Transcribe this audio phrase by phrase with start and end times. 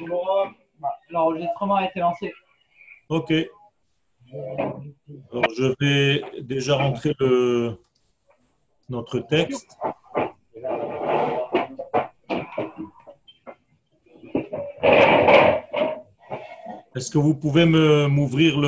[0.00, 2.32] Bah, l'enregistrement a été lancé.
[3.08, 3.32] Ok.
[4.32, 7.76] Alors, je vais déjà rentrer le,
[8.88, 9.76] notre texte.
[16.94, 18.58] Est-ce que vous pouvez m'ouvrir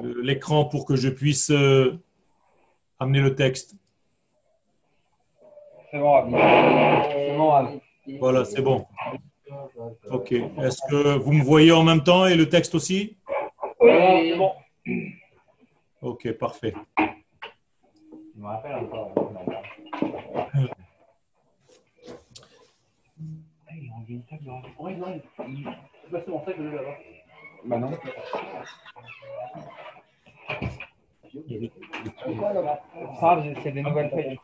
[0.00, 1.96] l'écran pour que je puisse euh,
[2.98, 3.74] amener le texte?
[5.90, 7.80] C'est bon,
[8.20, 8.86] Voilà, c'est bon.
[10.10, 10.32] Ok.
[10.32, 13.16] Est-ce que vous me voyez en même temps et le texte aussi?
[13.80, 14.52] Oui, c'est bon.
[16.00, 16.74] Ok, parfait.
[16.98, 19.12] Je me rappelle encore.
[27.64, 27.90] Bah non.
[33.20, 34.38] Ça, c'est des nouvelles feuilles.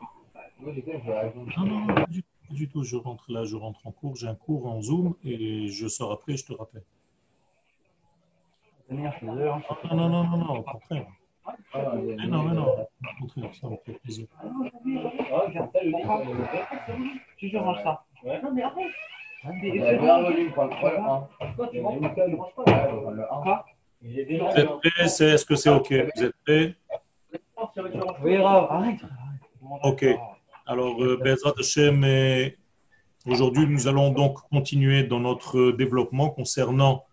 [0.61, 2.83] Non, non, non, pas du, pas du tout.
[2.83, 4.15] Je rentre là, je rentre en cours.
[4.15, 6.83] J'ai un cours en Zoom et je sors après, je te rappelle.
[8.91, 9.11] Hein.
[9.91, 11.07] Non, non, non, non, non, au contraire.
[11.73, 14.27] Mais non, mais non, au contraire, ça me fait plaisir.
[17.39, 18.03] Si je range ça.
[24.01, 24.19] Vous
[24.57, 25.91] êtes prêts C'est- Est-ce que c'est OK?
[26.15, 26.73] Vous êtes prêts?
[28.23, 28.99] Oui, Rav, arrête.
[29.83, 30.05] OK.
[30.67, 32.49] Alors, euh, Bezrat Hashem, euh,
[33.27, 37.03] aujourd'hui, nous allons donc continuer dans notre développement concernant,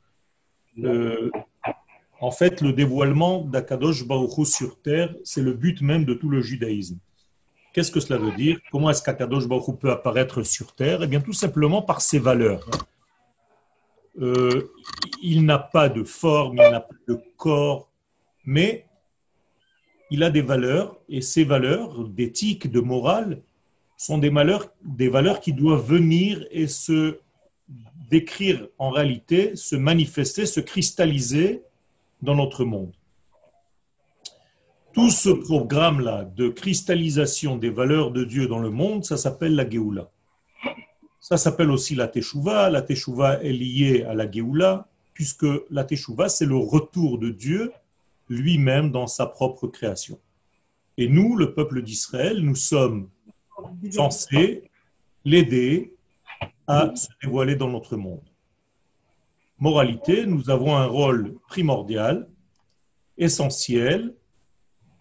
[0.82, 1.30] euh,
[2.20, 5.14] en fait, le dévoilement d'Akadosh Baruch Hu sur terre.
[5.22, 6.96] C'est le but même de tout le judaïsme.
[7.74, 8.58] Qu'est-ce que cela veut dire?
[8.70, 11.02] Comment est-ce qu'Akadosh Baruch Hu peut apparaître sur terre?
[11.02, 12.66] Eh bien, tout simplement par ses valeurs.
[15.22, 17.90] Il n'a pas de forme, il n'a pas de corps,
[18.46, 18.86] mais
[20.12, 23.40] il a des valeurs, et ces valeurs d'éthique, de morale,
[23.96, 27.16] sont des valeurs, qui doivent venir et se
[28.10, 31.62] décrire en réalité, se manifester, se cristalliser
[32.20, 32.92] dans notre monde.
[34.92, 39.68] Tout ce programme-là de cristallisation des valeurs de Dieu dans le monde, ça s'appelle la
[39.68, 40.10] Géoula.
[41.20, 42.68] Ça s'appelle aussi la Teshuvah.
[42.68, 47.72] La Teshuvah est liée à la Géoula, puisque la Teshuvah, c'est le retour de Dieu
[48.28, 50.18] lui-même dans sa propre création.
[50.98, 53.08] Et nous, le peuple d'Israël, nous sommes
[53.90, 54.64] censés
[55.24, 55.94] l'aider
[56.66, 58.22] à se dévoiler dans notre monde.
[59.58, 62.26] Moralité, nous avons un rôle primordial,
[63.16, 64.12] essentiel,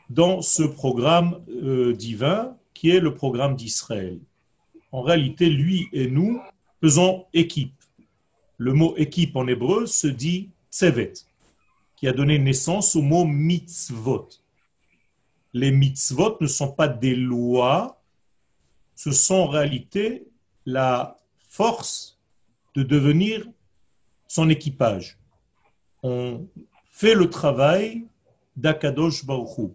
[0.10, 4.20] dans ce programme euh, divin qui est le programme d'Israël.
[4.92, 6.42] En réalité, lui et nous
[6.82, 7.74] faisons équipe.
[8.58, 11.14] Le mot équipe en hébreu se dit tsevet,
[12.02, 14.28] qui a donné naissance au mot mitzvot.
[15.54, 18.02] Les mitzvot ne sont pas des lois,
[18.96, 20.24] ce sont en réalité
[20.66, 22.18] la force
[22.74, 23.46] de devenir
[24.28, 25.16] son équipage.
[26.02, 26.44] On
[26.90, 28.04] fait le travail
[28.56, 29.68] d'Akadosh Baruch Hu.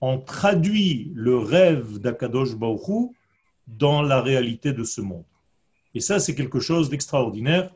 [0.00, 3.14] On traduit le rêve d'Akadosh Baruch Hu
[3.68, 5.24] dans la réalité de ce monde.
[5.94, 7.70] Et ça, c'est quelque chose d'extraordinaire.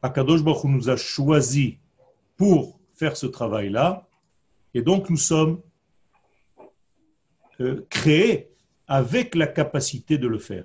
[0.00, 1.74] Akadosh Baruch Hu nous a choisis
[2.38, 4.06] pour faire ce travail-là.
[4.74, 5.60] Et donc, nous sommes
[7.60, 8.48] euh, créés
[8.88, 10.64] avec la capacité de le faire.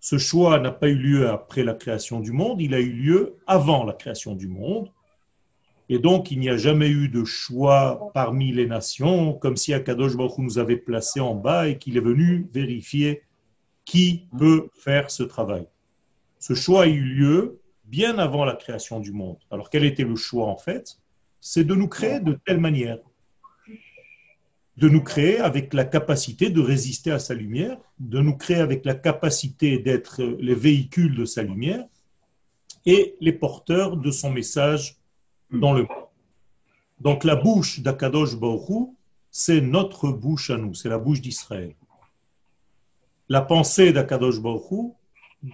[0.00, 3.34] Ce choix n'a pas eu lieu après la création du monde, il a eu lieu
[3.46, 4.88] avant la création du monde.
[5.88, 10.16] Et donc, il n'y a jamais eu de choix parmi les nations, comme si Akadosh
[10.16, 13.22] Baruch nous avait placés en bas et qu'il est venu vérifier
[13.84, 15.64] qui peut faire ce travail.
[16.40, 19.38] Ce choix a eu lieu bien avant la création du monde.
[19.50, 20.98] Alors, quel était le choix en fait?
[21.48, 22.98] C'est de nous créer de telle manière
[24.76, 28.84] de nous créer avec la capacité de résister à sa lumière, de nous créer avec
[28.84, 31.86] la capacité d'être les véhicules de sa lumière
[32.84, 34.96] et les porteurs de son message
[35.50, 36.08] dans le monde.
[37.00, 38.90] Donc la bouche d'Akadosh Baruch
[39.30, 41.74] c'est notre bouche à nous, c'est la bouche d'Israël.
[43.28, 44.92] La pensée d'Akadosh Baruch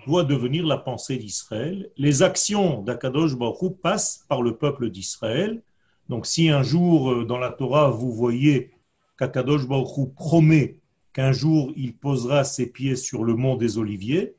[0.07, 1.91] doit devenir la pensée d'Israël.
[1.99, 5.61] Les actions d'Akadosh Baruch passent par le peuple d'Israël.
[6.13, 8.69] Donc si un jour euh, dans la Torah vous voyez
[9.19, 10.77] qu'Akadosh Baruch promet
[11.15, 14.35] qu'un jour il posera ses pieds sur le mont des Oliviers,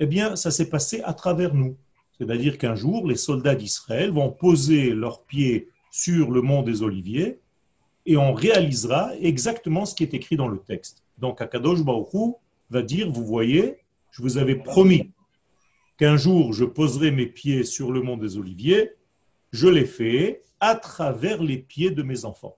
[0.00, 1.76] eh bien ça s'est passé à travers nous.
[2.16, 7.36] C'est-à-dire qu'un jour les soldats d'Israël vont poser leurs pieds sur le mont des Oliviers
[8.06, 11.02] et on réalisera exactement ce qui est écrit dans le texte.
[11.18, 12.36] Donc Akadosh Baruch
[12.70, 13.76] va dire, vous voyez,
[14.12, 15.10] je vous avais promis
[15.98, 18.92] qu'un jour je poserai mes pieds sur le mont des Oliviers,
[19.52, 22.56] je l'ai fait à travers les pieds de mes enfants,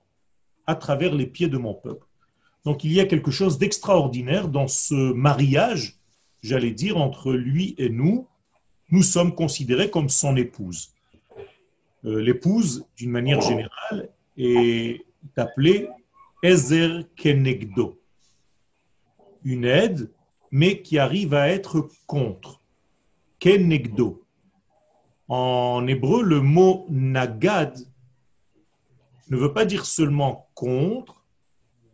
[0.67, 2.07] à travers les pieds de mon peuple.
[2.65, 5.97] Donc il y a quelque chose d'extraordinaire dans ce mariage,
[6.43, 8.27] j'allais dire, entre lui et nous,
[8.91, 10.93] nous sommes considérés comme son épouse.
[12.05, 15.05] Euh, l'épouse, d'une manière générale, est
[15.37, 15.89] appelée
[16.43, 17.99] Ezer Kenegdo,
[19.45, 20.11] une aide,
[20.51, 22.61] mais qui arrive à être contre.
[23.39, 24.23] Kenegdo.
[25.31, 27.73] En hébreu, le mot nagad
[29.29, 31.23] ne veut pas dire seulement contre,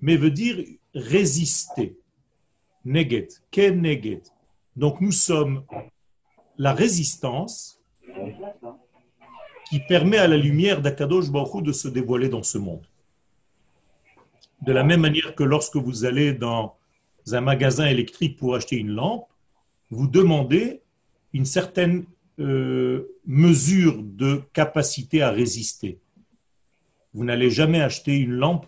[0.01, 1.99] mais veut dire résister.
[2.87, 4.23] Neged, keneged.
[4.75, 5.65] Donc nous sommes
[6.57, 7.79] la résistance
[9.69, 12.87] qui permet à la lumière d'Akadosh Baruch de se dévoiler dans ce monde.
[14.63, 16.75] De la même manière que lorsque vous allez dans
[17.31, 19.29] un magasin électrique pour acheter une lampe,
[19.91, 20.81] vous demandez
[21.35, 22.07] une certaine
[22.39, 25.99] euh, mesure de capacité à résister.
[27.15, 28.67] Vous n'allez jamais acheter une lampe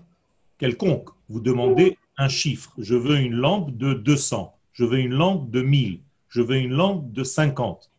[0.58, 1.10] quelconque.
[1.28, 2.72] Vous demandez un chiffre.
[2.78, 4.54] Je veux une lampe de 200.
[4.72, 6.00] Je veux une lampe de 1000.
[6.28, 7.90] Je veux une lampe de 50.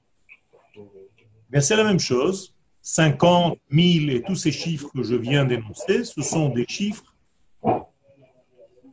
[1.50, 2.54] Bien, c'est la même chose.
[2.82, 7.16] 50, 1000 et tous ces chiffres que je viens d'énoncer, ce sont des chiffres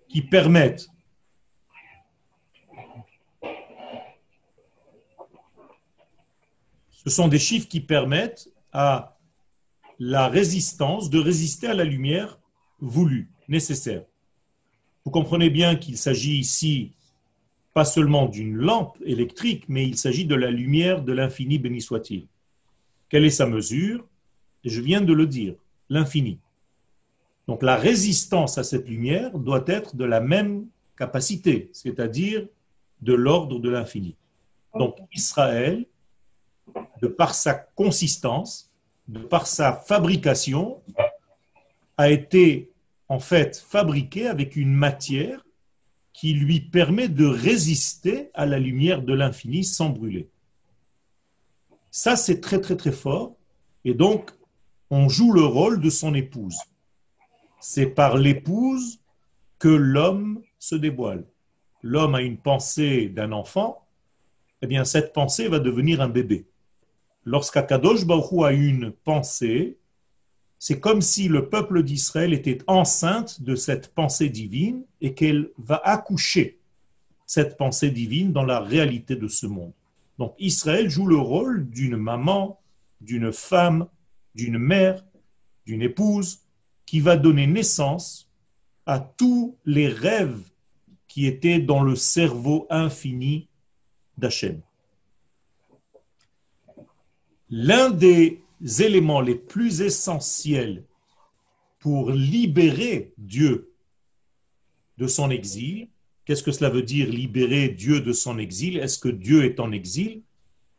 [0.09, 0.89] qui permettent
[7.07, 9.17] ce sont des chiffres qui permettent à
[10.01, 12.37] la résistance de résister à la lumière
[12.81, 14.03] voulue, nécessaire.
[15.05, 16.91] Vous comprenez bien qu'il s'agit ici
[17.75, 22.27] pas seulement d'une lampe électrique, mais il s'agit de la lumière de l'infini, béni soit-il.
[23.09, 24.05] Quelle est sa mesure?
[24.65, 25.55] Je viens de le dire,
[25.89, 26.39] l'infini.
[27.47, 30.67] Donc la résistance à cette lumière doit être de la même
[30.99, 32.45] capacité, c'est-à-dire
[33.01, 34.17] de l'ordre de l'infini.
[34.75, 35.87] Donc Israël,
[37.01, 38.69] de par sa consistance,
[39.09, 40.81] de par sa fabrication,
[41.97, 42.71] a été
[43.09, 45.45] en fait fabriqué avec une matière
[46.13, 50.29] qui lui permet de résister à la lumière de l'infini sans brûler.
[51.91, 53.33] Ça, c'est très très très fort.
[53.85, 54.31] Et donc,
[54.91, 56.57] on joue le rôle de son épouse.
[57.61, 58.99] C'est par l'épouse
[59.59, 61.25] que l'homme se dévoile.
[61.83, 63.83] L'homme a une pensée d'un enfant,
[64.63, 66.47] eh bien cette pensée va devenir un bébé.
[67.27, 69.77] Lorsqu'Akadosh Baruch a une pensée,
[70.61, 75.83] c'est comme si le peuple d'Israël était enceinte de cette pensée divine et qu'elle va
[75.85, 76.57] accoucher
[77.27, 79.73] cette pensée divine dans la réalité de ce monde.
[80.19, 82.61] Donc Israël joue le rôle d'une maman,
[83.01, 83.89] d'une femme,
[84.37, 85.03] d'une mère,
[85.67, 86.39] d'une épouse
[86.87, 88.29] qui va donner naissance
[88.87, 90.41] à tous les rêves
[91.09, 93.49] qui étaient dans le cerveau infini
[94.17, 94.61] d'Hachem.
[97.51, 98.41] L'un des
[98.81, 100.83] éléments les plus essentiels
[101.79, 103.71] pour libérer Dieu
[104.99, 105.89] de son exil.
[106.25, 108.79] Qu'est-ce que cela veut dire libérer Dieu de son exil?
[108.79, 110.23] Est-ce que Dieu est en exil?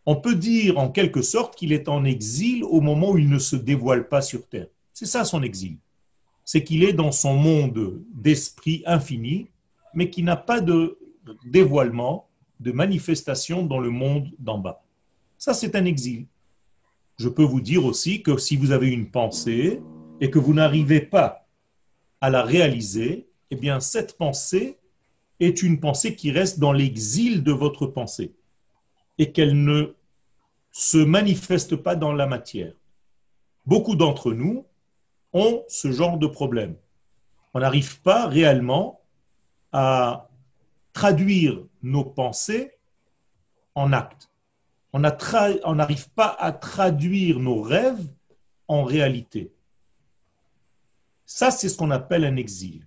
[0.05, 3.39] On peut dire en quelque sorte qu'il est en exil au moment où il ne
[3.39, 4.67] se dévoile pas sur terre.
[4.93, 5.77] C'est ça son exil.
[6.43, 9.47] C'est qu'il est dans son monde d'esprit infini,
[9.93, 10.97] mais qui n'a pas de
[11.45, 12.25] dévoilement,
[12.59, 14.83] de manifestation dans le monde d'en bas.
[15.37, 16.25] Ça, c'est un exil
[17.17, 19.81] je peux vous dire aussi que si vous avez une pensée
[20.21, 21.45] et que vous n'arrivez pas
[22.21, 24.77] à la réaliser, eh bien cette pensée
[25.39, 28.35] est une pensée qui reste dans l'exil de votre pensée
[29.17, 29.93] et qu'elle ne
[30.71, 32.74] se manifeste pas dans la matière.
[33.65, 34.65] Beaucoup d'entre nous
[35.33, 36.75] ont ce genre de problème.
[37.53, 39.00] On n'arrive pas réellement
[39.71, 40.29] à
[40.93, 42.71] traduire nos pensées
[43.75, 44.29] en actes
[44.94, 48.06] on n'arrive pas à traduire nos rêves
[48.67, 49.51] en réalité.
[51.25, 52.82] Ça, c'est ce qu'on appelle un exil.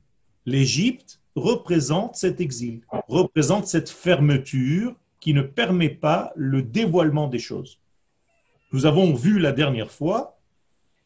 [0.47, 7.79] L'Égypte représente cet exil, représente cette fermeture qui ne permet pas le dévoilement des choses.
[8.73, 10.37] Nous avons vu la dernière fois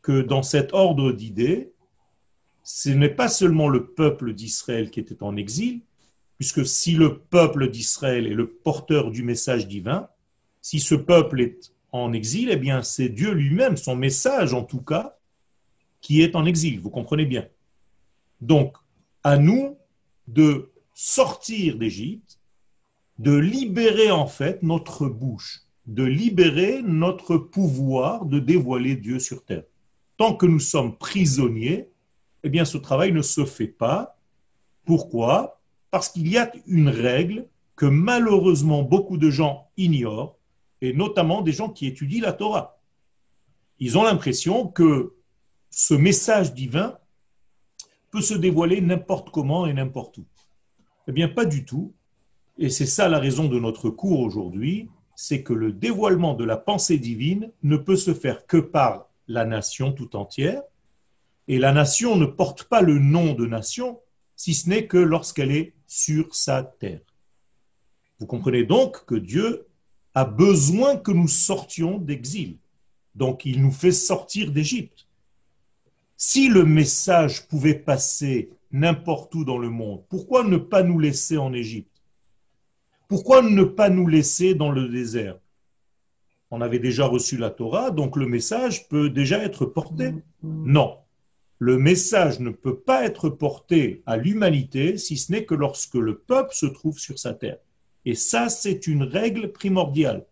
[0.03, 1.73] que dans cet ordre d'idées,
[2.63, 5.81] ce n'est pas seulement le peuple d'Israël qui était en exil,
[6.39, 10.09] puisque si le peuple d'Israël est le porteur du message divin,
[10.65, 14.81] si ce peuple est en exil, eh bien c'est Dieu lui-même, son message en tout
[14.81, 15.19] cas,
[16.01, 16.81] qui est en exil.
[16.81, 17.47] Vous comprenez bien.
[18.41, 18.75] Donc,
[19.23, 19.77] à nous
[20.27, 22.39] de sortir d'Égypte,
[23.19, 29.65] de libérer en fait notre bouche, de libérer notre pouvoir de dévoiler Dieu sur terre.
[30.17, 31.91] Tant que nous sommes prisonniers,
[32.43, 34.17] eh bien ce travail ne se fait pas.
[34.87, 35.61] Pourquoi?
[35.91, 37.45] Parce qu'il y a une règle
[37.77, 40.39] que malheureusement beaucoup de gens ignorent,
[40.85, 42.77] et notamment des gens qui étudient la Torah.
[43.81, 45.15] Ils ont l'impression que
[45.71, 46.97] ce message divin
[48.11, 50.25] peut se dévoiler n'importe comment et n'importe où.
[51.09, 51.93] Eh bien, pas du tout.
[52.59, 54.89] Et c'est ça la raison de notre cours aujourd'hui.
[55.17, 59.45] c'est que le dévoilement de la pensée divine ne peut se faire que par la
[59.45, 60.61] nation tout entière,
[61.47, 64.01] et la nation ne porte pas le nom de nation,
[64.35, 67.01] si ce n'est que lorsqu'elle est sur sa terre.
[68.19, 69.69] Vous comprenez donc que Dieu
[70.15, 72.57] a besoin que nous sortions d'exil.
[73.15, 75.07] Donc il nous fait sortir d'Égypte.
[76.17, 81.37] Si le message pouvait passer n'importe où dans le monde, pourquoi ne pas nous laisser
[81.37, 81.91] en Égypte?
[83.09, 85.37] Pourquoi ne pas nous laisser dans le désert?
[86.51, 90.13] On avait déjà reçu la Torah, donc le message peut déjà être porté.
[90.43, 90.97] Non.
[91.59, 96.19] Le message ne peut pas être porté à l'humanité si ce n'est que lorsque le
[96.19, 97.59] peuple se trouve sur sa terre.
[98.05, 100.27] Et ça, c'est une règle primordiale.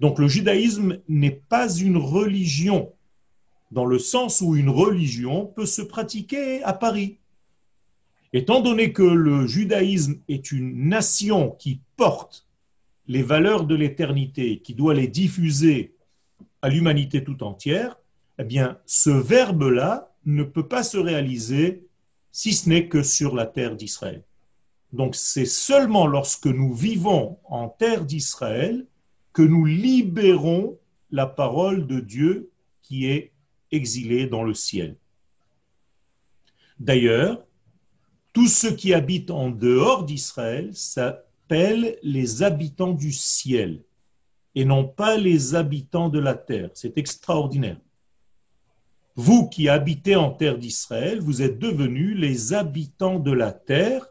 [0.00, 2.92] Donc le judaïsme n'est pas une religion,
[3.70, 7.18] dans le sens où une religion peut se pratiquer à Paris.
[8.32, 12.46] Étant donné que le judaïsme est une nation qui porte
[13.08, 15.94] les valeurs de l'éternité, qui doit les diffuser
[16.60, 17.96] à l'humanité tout entière,
[18.38, 21.86] eh bien, ce verbe-là ne peut pas se réaliser
[22.32, 24.22] si ce n'est que sur la terre d'Israël.
[24.92, 28.86] Donc c'est seulement lorsque nous vivons en terre d'Israël
[29.32, 30.78] que nous libérons
[31.10, 32.50] la parole de Dieu
[32.82, 33.32] qui est
[33.70, 34.96] exilée dans le ciel.
[36.78, 37.42] D'ailleurs,
[38.32, 43.82] tous ceux qui habitent en dehors d'Israël s'appellent les habitants du ciel
[44.54, 46.70] et non pas les habitants de la terre.
[46.74, 47.78] C'est extraordinaire.
[49.14, 54.06] Vous qui habitez en terre d'Israël, vous êtes devenus les habitants de la terre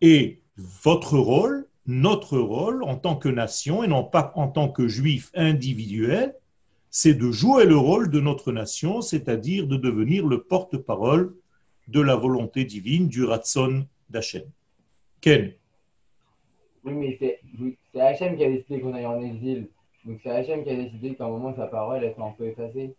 [0.00, 4.88] et votre rôle, notre rôle en tant que nation et non pas en tant que
[4.88, 6.34] juif individuel,
[6.90, 11.34] c'est de jouer le rôle de notre nation, c'est-à-dire de devenir le porte-parole
[11.88, 14.44] de la volonté divine du Ratson d'Hachem.
[15.20, 15.52] Ken
[16.84, 19.68] Oui, mais c'est Hachem qui a décidé qu'on aille en exil.
[20.04, 22.46] Donc c'est Hachem qui a décidé qu'à un moment sa parole elle soit un peu
[22.46, 22.94] effacée.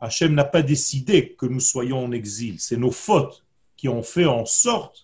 [0.00, 2.60] Hachem n'a pas décidé que nous soyons en exil.
[2.60, 3.44] C'est nos fautes
[3.76, 5.03] qui ont fait en sorte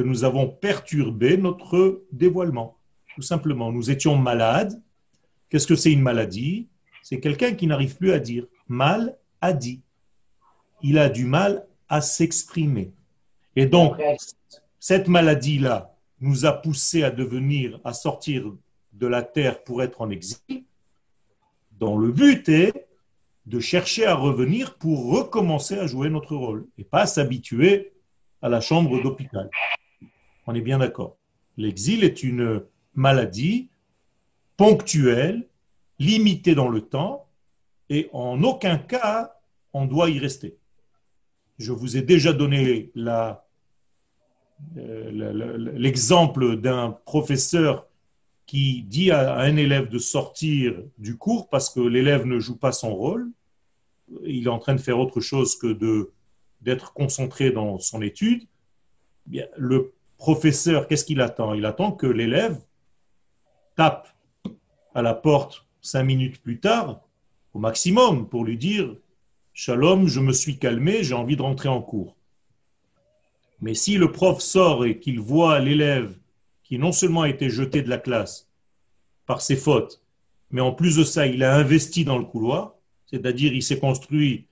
[0.00, 2.78] que nous avons perturbé notre dévoilement.
[3.14, 4.80] Tout simplement, nous étions malades.
[5.50, 6.68] Qu'est-ce que c'est une maladie?
[7.02, 8.46] C'est quelqu'un qui n'arrive plus à dire.
[8.66, 9.82] Mal a dit.
[10.80, 12.92] Il a du mal à s'exprimer.
[13.56, 13.94] Et donc,
[14.78, 18.44] cette maladie-là nous a poussé à devenir, à sortir
[18.94, 20.64] de la terre pour être en exil,
[21.72, 22.72] dont le but est
[23.44, 27.92] de chercher à revenir pour recommencer à jouer notre rôle et pas s'habituer
[28.40, 29.50] à la chambre d'hôpital.
[30.46, 31.16] On est bien d'accord.
[31.56, 32.62] L'exil est une
[32.94, 33.68] maladie
[34.56, 35.46] ponctuelle,
[35.98, 37.26] limitée dans le temps,
[37.88, 39.34] et en aucun cas
[39.72, 40.56] on doit y rester.
[41.58, 43.34] Je vous ai déjà donné euh,
[45.76, 47.86] l'exemple d'un professeur
[48.46, 52.72] qui dit à un élève de sortir du cours parce que l'élève ne joue pas
[52.72, 53.30] son rôle.
[54.24, 55.78] Il est en train de faire autre chose que
[56.60, 58.42] d'être concentré dans son étude.
[59.56, 61.54] Le professeur, qu'est-ce qu'il attend?
[61.54, 62.60] Il attend que l'élève
[63.74, 64.06] tape
[64.94, 67.00] à la porte cinq minutes plus tard,
[67.54, 68.94] au maximum, pour lui dire
[69.54, 72.16] Shalom, je me suis calmé, j'ai envie de rentrer en cours.
[73.62, 76.14] Mais si le prof sort et qu'il voit l'élève
[76.64, 78.46] qui non seulement a été jeté de la classe
[79.26, 80.02] par ses fautes,
[80.50, 82.74] mais en plus de ça, il a investi dans le couloir,
[83.06, 84.44] c'est-à-dire il s'est construit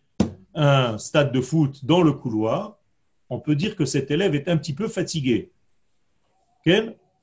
[0.54, 2.78] un stade de foot dans le couloir,
[3.28, 5.50] on peut dire que cet élève est un petit peu fatigué.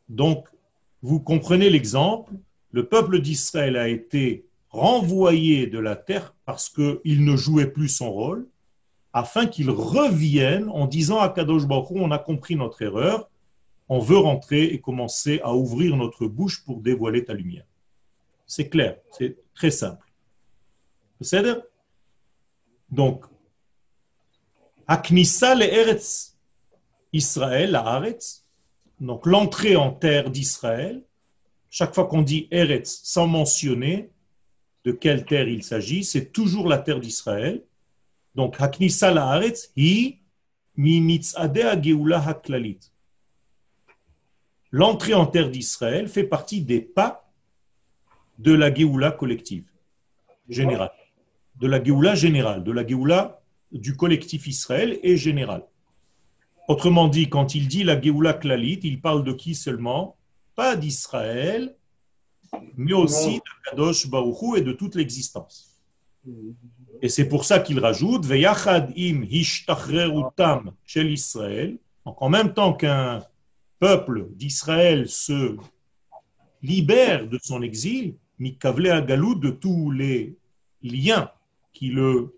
[0.09, 0.47] Donc,
[1.01, 2.33] vous comprenez l'exemple,
[2.71, 8.11] le peuple d'Israël a été renvoyé de la terre parce qu'il ne jouait plus son
[8.11, 8.47] rôle,
[9.13, 13.29] afin qu'il revienne en disant à Kadosh Baruch on a compris notre erreur,
[13.87, 17.65] on veut rentrer et commencer à ouvrir notre bouche pour dévoiler ta lumière.
[18.45, 20.05] C'est clair, c'est très simple.
[22.89, 23.25] Donc,
[24.87, 26.35] Aknissa le Eretz
[27.13, 28.44] Israël, la Aretz,
[28.99, 31.01] donc l'entrée en terre d'Israël,
[31.69, 34.09] chaque fois qu'on dit Eretz sans mentionner,
[34.85, 37.63] de quelle terre il s'agit, c'est toujours la terre d'Israël.
[38.35, 40.19] Donc, Haknisa la'aretz hi
[40.77, 41.21] mi
[41.81, 42.79] geula haklalit.
[44.71, 47.23] L'entrée en terre d'Israël fait partie des pas
[48.37, 49.65] de la Géoula collective,
[50.49, 50.91] générale.
[51.55, 55.63] De la Géoula générale, de la Géoula du collectif Israël et général.
[56.67, 60.15] Autrement dit, quand il dit la Géoula Klalit, il parle de qui seulement?
[60.55, 61.75] Pas d'Israël,
[62.75, 65.79] mais aussi de Kadosh Baruchou et de toute l'existence.
[67.01, 71.77] Et c'est pour ça qu'il rajoute Veyachad im hishtachrerutam shel Israël.
[72.05, 73.23] Donc en même temps qu'un
[73.79, 75.55] peuple d'Israël se
[76.63, 80.37] libère de son exil, Mikavle Agalou, de tous les
[80.81, 81.29] liens
[81.73, 82.35] qui le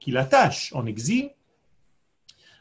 [0.00, 1.30] qui l'attachent en exil,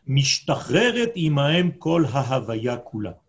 [0.08, 3.20] Mishtachreret imaem kol hahavaya kula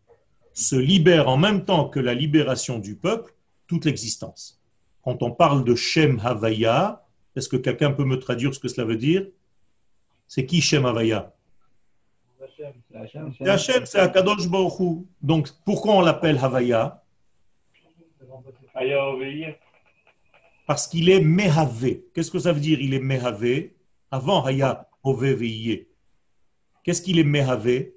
[0.59, 3.33] se libère en même temps que la libération du peuple,
[3.69, 4.61] toute l'existence.
[5.03, 7.05] Quand on parle de Shem Havaya,
[7.37, 9.25] est-ce que quelqu'un peut me traduire ce que cela veut dire?
[10.27, 11.33] C'est qui Shem Havaya?
[12.57, 15.05] C'est Hachem, c'est Akadosh Baruch.
[15.23, 17.01] Donc, pourquoi on l'appelle Havaya?
[20.67, 22.05] Parce qu'il est Mehavé.
[22.13, 23.77] Qu'est-ce que ça veut dire Il est Mehavé?
[24.11, 25.37] Avant Haya, Ove
[26.83, 27.95] Qu'est-ce qu'il est Mehavé?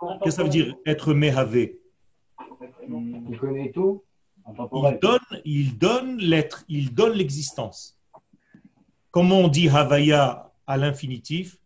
[0.00, 1.78] Qu'est-ce que ça veut dire être Mehavé?
[3.28, 4.02] Il connaît tout.
[4.92, 7.98] il donne, il donne l'être, il donne l'existence.
[9.10, 11.58] Comment on dit Havaya à l'infinitif?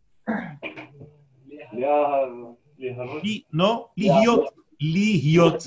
[3.22, 4.46] Li- Non, lihiot,
[4.80, 5.58] lihiot,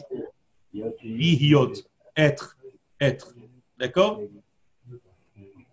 [1.04, 1.72] lihiot,
[2.18, 2.58] être,
[3.00, 3.34] être.
[3.80, 4.22] D'accord?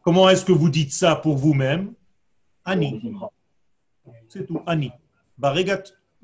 [0.03, 1.95] Comment est-ce que vous dites ça pour vous-même?
[2.65, 3.01] Ani,
[4.29, 4.91] c'est tout, Ani.
[5.43, 5.53] Bah,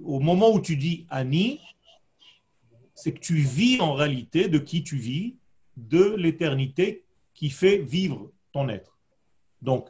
[0.01, 1.59] au moment où tu dis Ani,
[2.95, 5.35] c'est que tu vis en réalité de qui tu vis,
[5.77, 7.03] de l'éternité
[7.35, 8.97] qui fait vivre ton être.
[9.61, 9.89] Donc,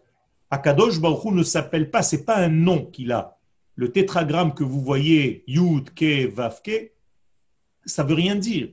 [0.50, 3.36] Akadosh Baruch ne s'appelle pas, c'est pas un nom qu'il a.
[3.74, 6.92] Le tétragramme que vous voyez, Yud, Ke, Vav, Ke,
[7.84, 8.70] ça veut rien dire.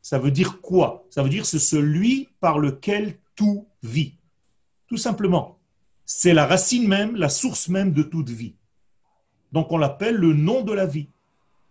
[0.00, 1.06] Ça veut dire quoi?
[1.08, 4.14] Ça veut dire c'est celui par lequel tout vit.
[4.88, 5.60] Tout simplement.
[6.04, 8.56] C'est la racine même, la source même de toute vie.
[9.52, 11.08] Donc on l'appelle le nom de la vie.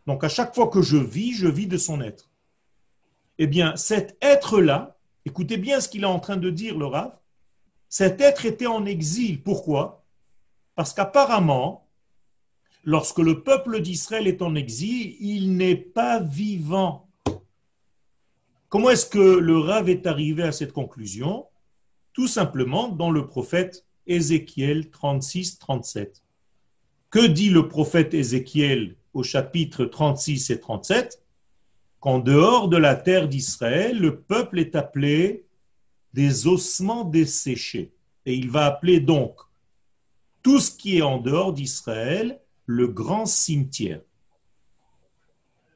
[0.08, 2.30] Donc à chaque fois que je vis, je vis de son être.
[3.38, 4.96] Eh bien, cet être-là,
[5.26, 7.12] écoutez bien ce qu'il est en train de dire, le Rav,
[7.90, 9.42] cet être était en exil.
[9.42, 10.04] Pourquoi?
[10.76, 11.88] Parce qu'apparemment,
[12.84, 17.08] lorsque le peuple d'Israël est en exil, il n'est pas vivant.
[18.70, 21.48] Comment est-ce que le Rav est arrivé à cette conclusion?
[22.14, 26.22] Tout simplement dans le prophète Ézéchiel 36-37.
[27.12, 31.22] Que dit le prophète Ézéchiel au chapitre 36 et 37
[32.00, 35.46] Qu'en dehors de la terre d'Israël, le peuple est appelé
[36.14, 37.92] des ossements desséchés.
[38.26, 39.36] Et il va appeler donc
[40.42, 44.02] tout ce qui est en dehors d'Israël le grand cimetière.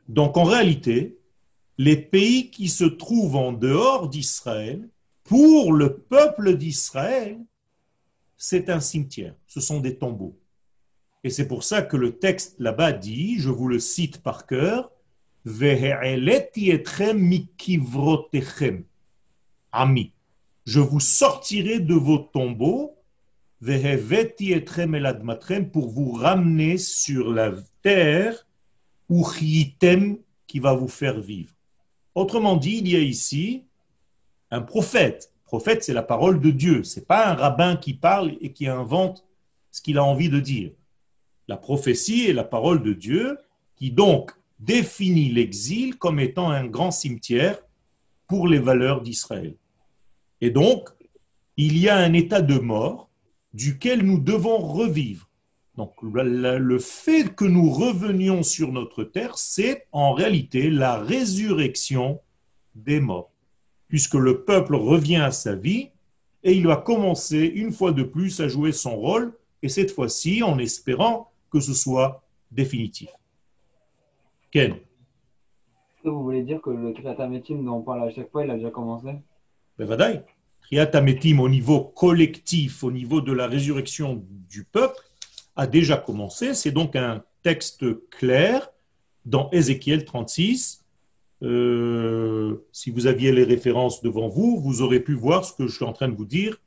[0.08, 1.20] Donc en réalité,
[1.78, 4.88] les pays qui se trouvent en dehors d'Israël,
[5.26, 7.38] pour le peuple d'Israël,
[8.38, 10.38] c'est un cimetière, ce sont des tombeaux.
[11.26, 14.92] Et c'est pour ça que le texte là-bas dit, je vous le cite par cœur.
[19.72, 20.12] Ami,
[20.68, 22.96] je vous sortirai de vos tombeaux,
[25.72, 28.46] pour vous ramener sur la terre,
[29.10, 31.56] Uchiitem, qui va vous faire vivre.
[32.14, 33.64] Autrement dit, il y a ici
[34.52, 35.32] un prophète.
[35.46, 36.84] Prophète, c'est la parole de Dieu.
[36.84, 39.26] C'est pas un rabbin qui parle et qui invente
[39.72, 40.70] ce qu'il a envie de dire.
[41.48, 43.38] La prophétie est la parole de Dieu
[43.76, 47.60] qui donc définit l'exil comme étant un grand cimetière
[48.28, 49.56] pour les valeurs d'Israël.
[50.42, 50.90] Et donc,
[51.58, 53.10] il y a un état de mort
[53.54, 55.30] duquel nous devons revivre.
[55.78, 62.22] Donc, le fait que nous revenions sur notre terre, c'est en réalité la résurrection
[62.76, 63.32] des morts,
[63.88, 65.90] puisque le peuple revient à sa vie
[66.44, 70.44] et il va commencer une fois de plus à jouer son rôle, et cette fois-ci
[70.44, 73.10] en espérant que ce soit définitif.
[74.52, 74.76] Ken
[76.04, 78.70] vous voulez dire que le Kriatametim dont on parle à chaque fois, il a déjà
[78.70, 79.08] commencé?
[79.80, 80.22] Bevadaï.
[80.62, 85.02] Kriyat Ametim au niveau collectif, au niveau de la résurrection du peuple,
[85.56, 86.54] a déjà commencé.
[86.54, 88.70] C'est donc un texte clair
[89.26, 90.84] dans Ézéchiel 36.
[91.42, 95.76] Euh, si vous aviez les références devant vous, vous aurez pu voir ce que je
[95.76, 96.58] suis en train de vous dire.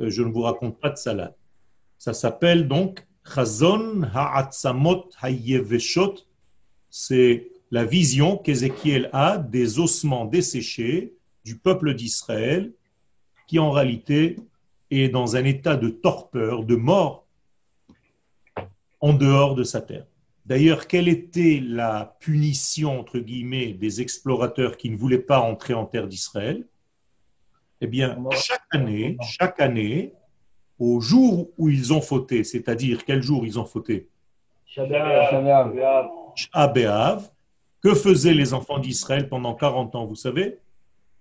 [0.00, 1.34] Euh, je ne vous raconte pas de salade.
[1.98, 6.16] Ça s'appelle donc Chazon Ha'atzamot Hayeveshot.
[6.90, 11.14] C'est la vision qu'Ézéchiel a des ossements desséchés
[11.44, 12.72] du peuple d'Israël
[13.46, 14.36] qui en réalité
[14.90, 17.26] est dans un état de torpeur, de mort
[19.00, 20.06] en dehors de sa terre.
[20.44, 25.86] D'ailleurs, quelle était la punition, entre guillemets, des explorateurs qui ne voulaient pas entrer en
[25.86, 26.66] terre d'Israël?
[27.80, 30.12] Eh bien, chaque année, chaque année,
[30.80, 34.08] au jour où ils ont fauté, c'est-à-dire quel jour ils ont fauté?
[36.34, 37.34] Shabbat,
[37.82, 40.58] que faisaient les enfants d'Israël pendant 40 ans, vous savez?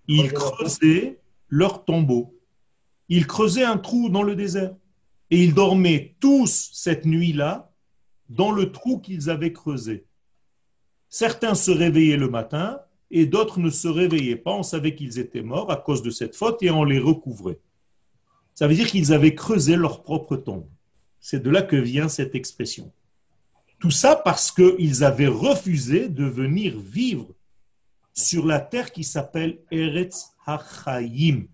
[0.08, 1.20] Ils creusaient
[1.50, 2.34] leur tombeau.
[3.10, 4.74] Ils creusaient un trou dans le désert.
[5.30, 7.70] Et ils dormaient tous cette nuit-là
[8.30, 10.06] dans le trou qu'ils avaient creusé.
[11.10, 12.80] Certains se réveillaient le matin
[13.12, 14.54] et d'autres ne se réveillaient pas.
[14.54, 17.60] On savait qu'ils étaient morts à cause de cette faute et on les recouvrait.
[18.60, 20.68] Ça veut dire qu'ils avaient creusé leur propre tombe.
[21.22, 22.92] C'est de là que vient cette expression.
[23.80, 27.30] Tout ça parce qu'ils avaient refusé de venir vivre
[28.14, 31.48] sur la terre qui s'appelle Eretz HaChaim,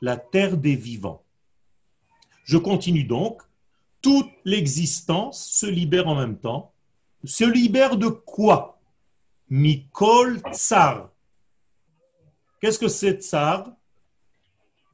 [0.00, 1.22] la terre des vivants.
[2.44, 3.42] Je continue donc.
[4.00, 6.72] Toute l'existence se libère en même temps.
[7.24, 8.80] Se libère de quoi?
[9.50, 11.10] Mikol Tsar.
[12.62, 13.68] Qu'est-ce que c'est Tsar?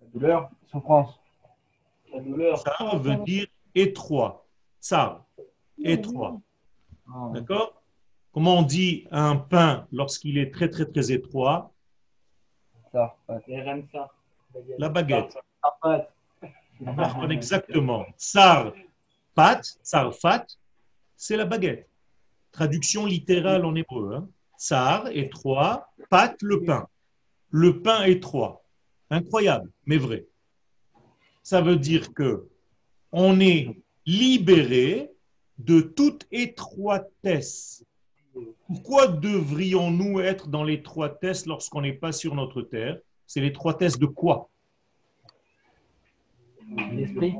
[0.00, 1.19] La douleur, souffrance.
[2.56, 4.46] Tsar veut dire étroit.
[4.80, 5.24] Tsar,
[5.78, 6.40] étroit.
[7.08, 7.30] Ah.
[7.34, 7.82] D'accord?
[8.32, 11.72] Comment on dit un pain lorsqu'il est très très très étroit.
[14.78, 15.36] La baguette.
[17.30, 18.06] Exactement.
[18.16, 18.72] Tsar,
[19.34, 20.46] pat, tsar, fat,
[21.16, 21.88] c'est la baguette.
[22.52, 24.14] Traduction littérale en hébreu.
[24.14, 24.28] Hein.
[24.58, 26.88] Tsar, étroit, pat, le pain.
[27.50, 28.62] Le pain étroit.
[29.10, 30.26] Incroyable, mais vrai.
[31.42, 32.48] Ça veut dire que
[33.12, 33.76] on est
[34.06, 35.10] libéré
[35.58, 37.84] de toute étroitesse.
[38.66, 42.98] Pourquoi devrions-nous être dans l'étroitesse lorsqu'on n'est pas sur notre terre?
[43.26, 44.48] C'est l'étroitesse de quoi?
[46.92, 47.34] L'esprit.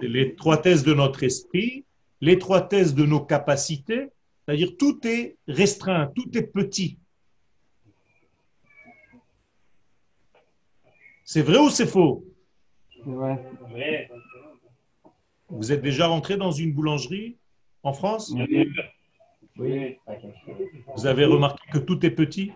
[0.00, 1.84] L'étroitesse de notre esprit,
[2.20, 4.10] l'étroitesse de nos capacités,
[4.44, 6.98] c'est-à-dire tout est restreint, tout est petit.
[11.24, 12.24] C'est vrai ou c'est faux?
[13.06, 14.10] Ouais.
[15.48, 17.36] Vous êtes déjà rentré dans une boulangerie
[17.84, 18.34] en France?
[19.56, 19.96] Oui.
[20.96, 22.50] Vous avez remarqué que tout est petit?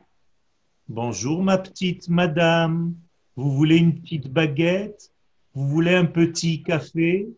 [0.89, 2.97] Bonjour ma petite madame,
[3.37, 5.13] vous voulez une petite baguette?
[5.55, 7.29] Vous voulez un petit café?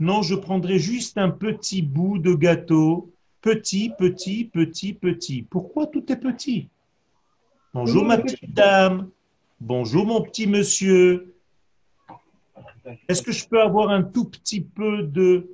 [0.00, 3.12] Non, je prendrai juste un petit bout de gâteau.
[3.42, 5.42] Petit, petit, petit, petit.
[5.42, 6.68] Pourquoi tout est petit?
[7.74, 9.10] Bonjour ma petite dame.
[9.60, 11.34] Bonjour mon petit monsieur.
[13.08, 15.48] Est-ce que je peux avoir un tout petit peu de...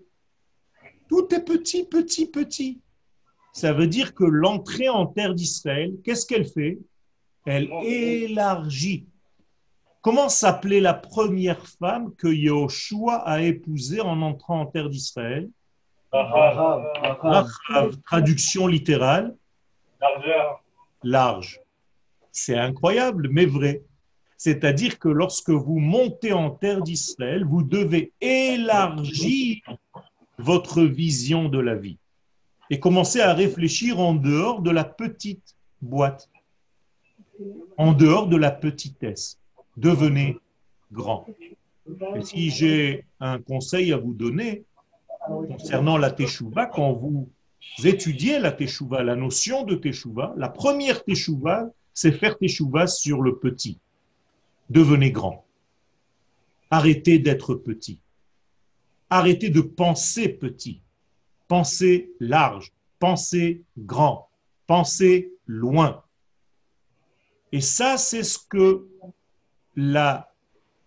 [1.08, 2.80] Tout est petit, petit, petit?
[3.52, 6.78] Ça veut dire que l'entrée en terre d'Israël, qu'est-ce qu'elle fait?
[7.46, 9.06] Elle élargit.
[10.00, 15.48] Comment s'appelait la première femme que Yahushua a épousée en entrant en terre d'Israël?
[18.06, 19.36] Traduction littérale,
[20.00, 20.62] Largeur.
[21.02, 21.60] large.
[22.32, 23.82] C'est incroyable, mais vrai.
[24.36, 29.58] C'est-à-dire que lorsque vous montez en terre d'Israël, vous devez élargir
[30.38, 31.98] votre vision de la vie
[32.70, 36.28] et commencer à réfléchir en dehors de la petite boîte,
[37.76, 39.38] en dehors de la petitesse.
[39.76, 40.38] Devenez
[40.92, 41.26] grand.
[42.16, 44.64] Et si j'ai un conseil à vous donner
[45.26, 47.28] concernant la teshuva, quand vous
[47.84, 53.38] étudiez la teshuva, la notion de teshuva, la première teshuva, c'est faire teshuva sur le
[53.38, 53.78] petit.
[54.70, 55.44] Devenez grand.
[56.70, 58.00] Arrêtez d'être petit.
[59.10, 60.82] Arrêtez de penser petit.
[61.48, 62.72] Pensez large.
[62.98, 64.28] Pensez grand.
[64.66, 66.02] Pensez loin.
[67.52, 68.88] Et ça, c'est ce que
[69.76, 70.32] la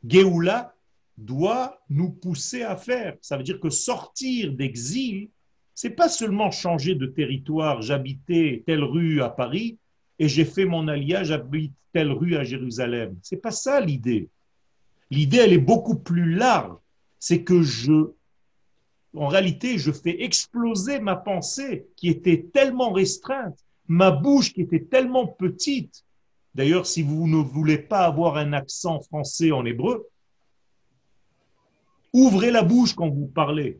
[0.05, 0.75] Géoula
[1.17, 3.17] doit nous pousser à faire.
[3.21, 5.29] Ça veut dire que sortir d'exil,
[5.73, 7.81] c'est pas seulement changer de territoire.
[7.81, 9.77] J'habitais telle rue à Paris
[10.19, 13.17] et j'ai fait mon alia, j'habite telle rue à Jérusalem.
[13.21, 14.29] C'est pas ça l'idée.
[15.09, 16.77] L'idée, elle est beaucoup plus large.
[17.19, 18.11] C'est que je,
[19.15, 24.83] en réalité, je fais exploser ma pensée qui était tellement restreinte, ma bouche qui était
[24.83, 26.03] tellement petite.
[26.53, 30.07] D'ailleurs, si vous ne voulez pas avoir un accent français en hébreu,
[32.13, 33.79] ouvrez la bouche quand vous parlez.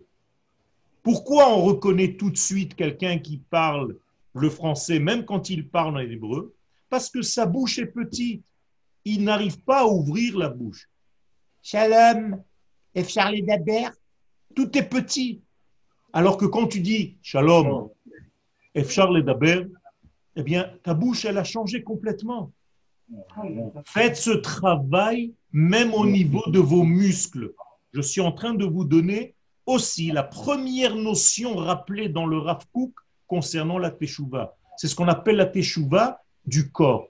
[1.04, 3.96] Pourquoi on reconnaît tout de suite quelqu'un qui parle
[4.34, 6.56] le français, même quand il parle en hébreu
[6.90, 8.46] Parce que sa bouche est petite.
[9.06, 10.90] Il n'arrive pas à ouvrir la bouche.
[11.62, 12.42] Shalom,
[12.94, 13.90] Efchar Daber,
[14.56, 15.42] tout est petit.
[16.14, 17.90] Alors que quand tu dis Shalom,
[18.76, 19.68] Efchar Daber,
[20.36, 22.52] eh bien, ta bouche, elle a changé complètement.
[23.86, 27.54] Faites ce travail même au niveau de vos muscles.
[27.94, 29.36] Je suis en train de vous donner
[29.66, 32.94] aussi la première notion rappelée dans le Rav Kook
[33.28, 34.56] concernant la teshuva.
[34.78, 37.10] C'est ce qu'on appelle la teshuva du corps.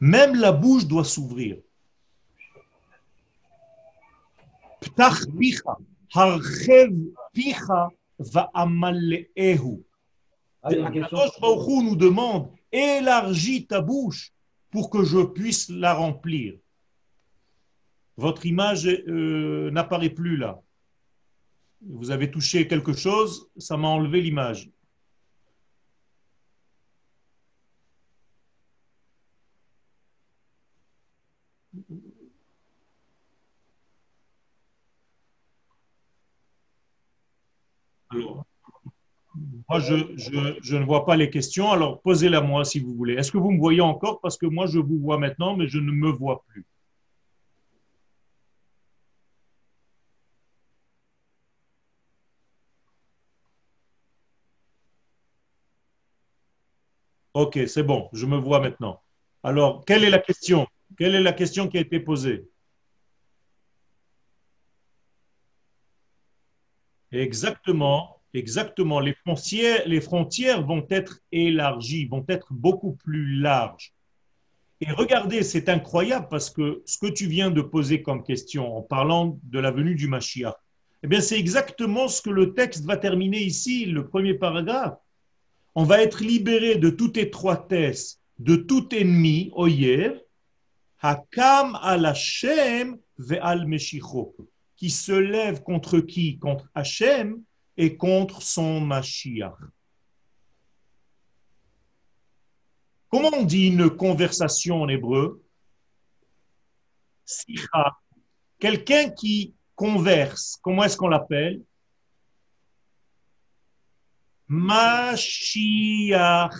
[0.00, 1.58] Même la bouche doit s'ouvrir.
[4.80, 5.76] Ptach picha,
[6.12, 6.94] harchev
[7.32, 9.82] picha va'amale'ehu.
[10.62, 11.18] Ah, il y a une question.
[11.18, 14.32] Akadosh Baruch nous demande élargis ta bouche
[14.70, 16.58] pour que je puisse la remplir.
[18.16, 20.60] Votre image euh, n'apparaît plus là.
[21.82, 24.70] Vous avez touché quelque chose, ça m'a enlevé l'image.
[38.08, 38.46] Alors,
[39.68, 43.14] moi, je, je- je ne vois pas les questions, alors posez-la moi si vous voulez.
[43.14, 44.20] Est-ce que vous me voyez encore?
[44.20, 46.64] Parce que moi, je vous vois maintenant, mais je ne me vois plus.
[57.34, 59.00] Ok, c'est bon, je me vois maintenant.
[59.44, 60.66] Alors, quelle est la question?
[60.98, 62.48] Quelle est la question qui a été posée?
[67.10, 69.00] Exactement, exactement.
[69.00, 69.14] Les
[70.00, 73.92] frontières, vont être élargies, vont être beaucoup plus larges.
[74.80, 78.82] Et regardez, c'est incroyable parce que ce que tu viens de poser comme question en
[78.82, 80.54] parlant de la venue du Mashiach,
[81.02, 84.98] eh bien, c'est exactement ce que le texte va terminer ici, le premier paragraphe.
[85.74, 90.12] On va être libéré de toute étroitesse, de tout ennemi, oyer,
[91.00, 94.34] hakam al Hashem ve'al meshicho,
[94.76, 96.38] qui se lève contre qui?
[96.38, 97.42] Contre Hachem
[97.76, 99.56] et contre son Mashiach.
[103.08, 105.42] Comment on dit une conversation en hébreu?
[107.24, 107.96] Sicha.
[108.58, 111.62] Quelqu'un qui converse, comment est-ce qu'on l'appelle?
[114.48, 116.54] Mashiach.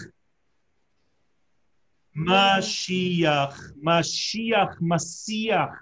[2.12, 3.54] Mashiach.
[3.82, 5.72] Mashiach, Masiach.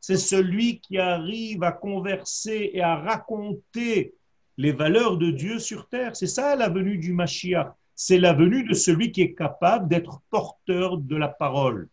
[0.00, 4.14] C'est celui qui arrive à converser et à raconter
[4.56, 6.16] les valeurs de Dieu sur terre.
[6.16, 7.72] C'est ça la venue du Mashiach.
[7.94, 11.88] C'est la venue de celui qui est capable d'être porteur de la parole.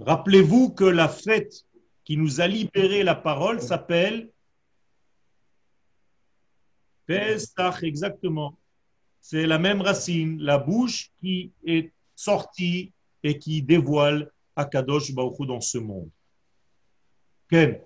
[0.00, 1.64] Rappelez-vous que la fête
[2.04, 4.30] qui nous a libéré la parole s'appelle
[7.06, 8.56] Pesach, exactement.
[9.20, 15.60] C'est la même racine, la bouche qui est sortie et qui dévoile Akadosh Baruch dans
[15.60, 16.10] ce monde.
[17.48, 17.80] Ken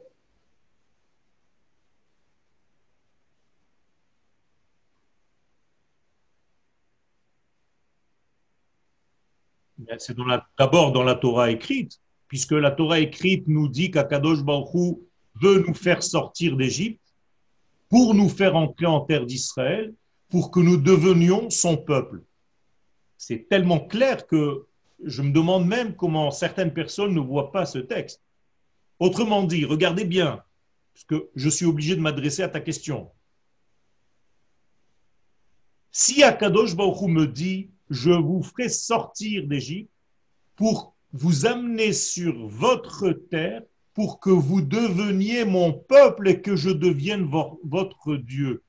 [9.99, 14.43] C'est dans la- d'abord dans la Torah écrite, puisque la Torah écrite nous dit qu'Akadosh
[14.43, 14.99] Baruch
[15.41, 17.01] veut nous faire sortir d'Égypte
[17.89, 19.93] pour nous faire entrer en terre d'Israël,
[20.31, 22.23] pour que nous devenions son peuple.
[23.19, 24.67] C'est tellement clair que
[25.05, 28.23] je me demande même comment certaines personnes ne voient pas ce texte.
[28.99, 30.43] Autrement dit, regardez bien,
[30.95, 33.11] parce je suis obligé de m'adresser à ta question.
[35.91, 39.91] Si Akadosh Baruch me dit, je vous ferai sortir d'Égypte
[40.57, 43.63] pour vous amener sur votre terre,
[43.95, 48.63] pour que vous deveniez mon peuple et que je devienne vo- votre Dieu.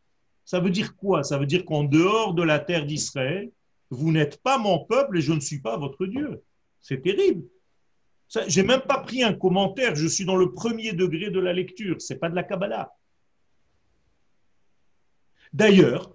[0.43, 1.23] Ça veut dire quoi?
[1.23, 3.49] Ça veut dire qu'en dehors de la terre d'Israël,
[3.89, 6.43] vous n'êtes pas mon peuple et je ne suis pas votre Dieu.
[6.81, 7.45] C'est terrible.
[8.47, 12.01] J'ai même pas pris un commentaire, je suis dans le premier degré de la lecture,
[12.01, 12.91] c'est pas de la Kabbalah.
[15.53, 16.11] D'ailleurs,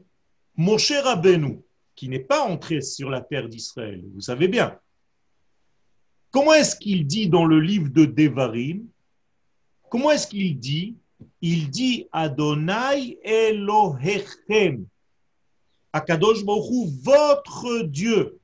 [0.57, 1.61] mon cher Rabbeinu,
[1.99, 4.79] qui n'est pas entré sur la terre d'Israël, vous savez bien,
[6.31, 8.87] comment est-ce qu'il dit dans le livre de Devarim,
[9.91, 10.97] comment est-ce qu'il dit?
[11.41, 14.87] Il dit Adonai Elohechem,
[15.93, 18.39] Akadosh Baruch votre Dieu.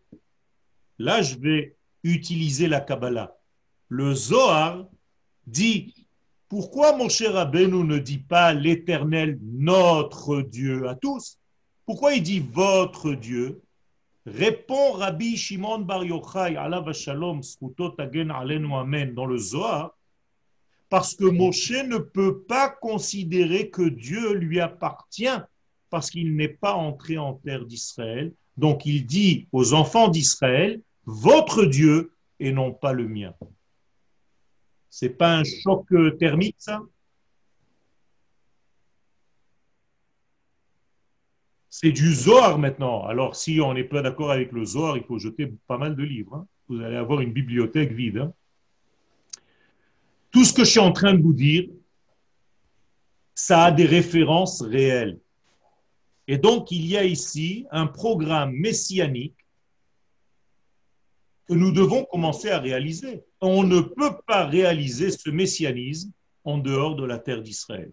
[0.98, 3.36] Là, je vais utiliser la Kabbalah.
[3.88, 4.84] Le Zohar
[5.46, 5.94] dit
[6.48, 11.38] pourquoi mon cher Rabbeinu ne dit pas l'éternel notre Dieu à tous?
[11.86, 13.60] Pourquoi il dit votre Dieu?
[14.26, 17.42] Répond Rabbi Shimon Bar Yochai, alav shalom,
[18.72, 19.94] amen, dans le Zohar,
[20.88, 25.38] parce que Moshe ne peut pas considérer que Dieu lui appartient
[25.90, 28.32] parce qu'il n'est pas entré en terre d'Israël.
[28.56, 33.34] Donc il dit aux enfants d'Israël, votre Dieu et non pas le mien.
[34.88, 36.80] C'est pas un choc euh, thermique, ça?
[41.76, 43.04] C'est du Zohar maintenant.
[43.04, 46.04] Alors, si on n'est pas d'accord avec le Zohar, il faut jeter pas mal de
[46.04, 46.36] livres.
[46.36, 46.46] hein.
[46.68, 48.18] Vous allez avoir une bibliothèque vide.
[48.18, 48.32] hein.
[50.30, 51.68] Tout ce que je suis en train de vous dire,
[53.34, 55.18] ça a des références réelles.
[56.28, 59.44] Et donc, il y a ici un programme messianique
[61.48, 63.24] que nous devons commencer à réaliser.
[63.40, 66.12] On ne peut pas réaliser ce messianisme
[66.44, 67.92] en dehors de la terre d'Israël.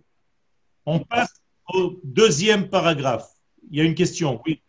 [0.86, 1.42] On passe
[1.74, 3.31] au deuxième paragraphe.
[3.70, 4.62] Il y a une question, oui.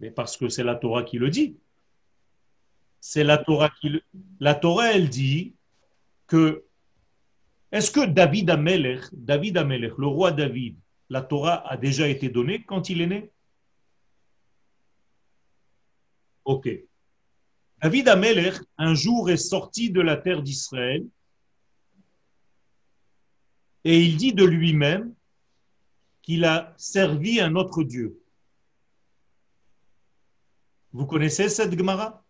[0.00, 1.56] Mais parce que c'est la Torah qui le dit.
[3.00, 4.02] C'est la Torah qui le...
[4.40, 5.54] La Torah, elle dit
[6.26, 6.64] que
[7.70, 10.76] Est-ce que David Amelech, David Amelech, le roi David,
[11.08, 13.30] la Torah a déjà été donnée quand il est né?
[16.44, 16.68] Ok.
[17.82, 21.04] David Amelech, un jour, est sorti de la terre d'Israël
[23.82, 25.12] et il dit de lui-même
[26.22, 28.22] qu'il a servi un autre Dieu.
[30.92, 32.22] Vous connaissez cette Gemara?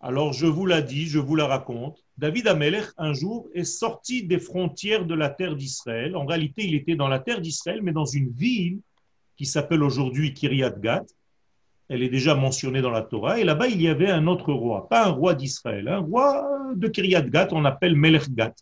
[0.00, 2.04] Alors je vous la dis, je vous la raconte.
[2.18, 6.16] David Amelech, un jour, est sorti des frontières de la terre d'Israël.
[6.16, 8.80] En réalité, il était dans la terre d'Israël, mais dans une ville
[9.36, 11.04] qui s'appelle aujourd'hui Kiryat Gat.
[11.90, 13.40] Elle est déjà mentionnée dans la Torah.
[13.40, 16.86] Et là-bas, il y avait un autre roi, pas un roi d'Israël, un roi de
[16.86, 18.54] Kiryat Gat, on appelle Melech Gat.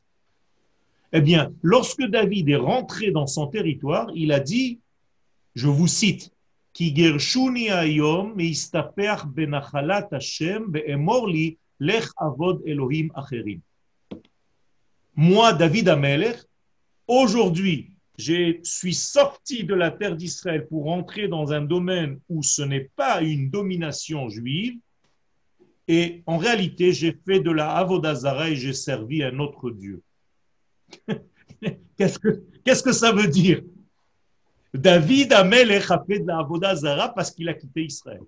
[1.13, 4.81] Eh bien, lorsque David est rentré dans son territoire, il a dit,
[5.55, 6.33] je vous cite,
[6.73, 10.73] Ki ayom benachalat Hashem
[11.81, 13.61] lech avod Elohim acherim.
[15.15, 16.39] Moi, David Amelech,
[17.07, 22.63] aujourd'hui, je suis sorti de la terre d'Israël pour entrer dans un domaine où ce
[22.63, 24.77] n'est pas une domination juive,
[25.87, 30.03] et en réalité, j'ai fait de la Avodazara et j'ai servi un autre Dieu.
[31.97, 32.19] qu'est-ce,
[32.83, 33.63] que, ça veut dire?
[34.75, 38.21] David Amelech a fait de la Avodazara parce qu'il a quitté Israël.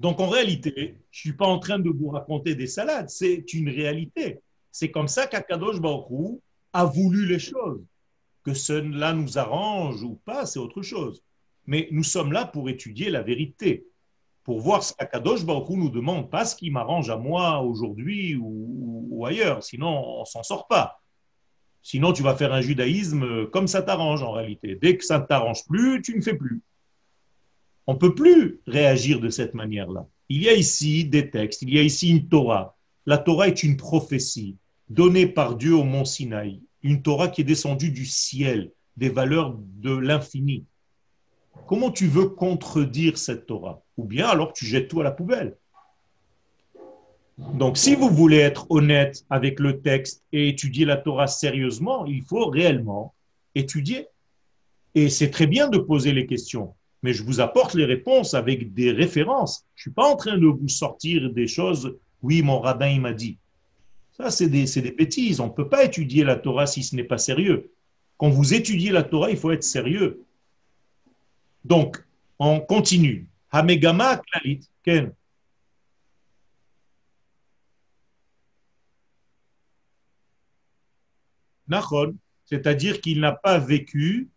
[0.00, 3.52] Donc en réalité, je ne suis pas en train de vous raconter des salades, c'est
[3.54, 4.40] une réalité.
[4.72, 6.40] C'est comme ça qu'Akadosh Baruch
[6.76, 7.84] a voulu les choses.
[8.44, 11.22] Que cela nous arrange ou pas, c'est autre chose.
[11.66, 13.86] Mais nous sommes là pour étudier la vérité
[14.46, 19.26] pour voir ce qu'Akadosh Baruch nous demande, pas ce qui m'arrange à moi aujourd'hui ou,
[19.26, 21.02] ailleurs, sinon on s'en sort pas.
[21.82, 24.76] Sinon tu vas faire un judaïsme comme ça t'arrange en réalité.
[24.80, 26.62] Dès que ça ne t'arrange plus, tu ne fais plus.
[27.88, 30.06] On ne peut plus réagir de cette manière-là.
[30.28, 32.76] Il y a ici des textes, il y a ici une Torah.
[33.04, 34.56] La Torah est une prophétie
[34.88, 39.56] donnée par Dieu au mont Sinaï, une Torah qui est descendue du ciel, des valeurs
[39.58, 40.64] de l'infini.
[41.66, 43.82] Comment tu veux contredire cette Torah?
[43.96, 45.56] Ou bien alors tu jettes tout à la poubelle.
[47.38, 52.22] Donc si vous voulez être honnête avec le texte et étudier la Torah sérieusement, il
[52.22, 53.14] faut réellement
[53.54, 54.06] étudier.
[54.94, 58.72] Et c'est très bien de poser les questions, mais je vous apporte les réponses avec
[58.72, 59.66] des références.
[59.74, 63.00] Je ne suis pas en train de vous sortir des choses, oui, mon rabbin il
[63.00, 63.38] m'a dit.
[64.16, 65.40] Ça, c'est des, bêtises.
[65.40, 67.70] On ne peut pas étudier la Torah si ce n'est pas sérieux.
[68.16, 70.24] Quand vous étudiez la Torah, il faut être sérieux.
[71.64, 72.02] Donc,
[72.38, 73.28] on continue.
[73.50, 75.12] Hamegama klalit, ken.
[81.68, 84.30] Nachon, c'est-à-dire qu'il n'a pas vécu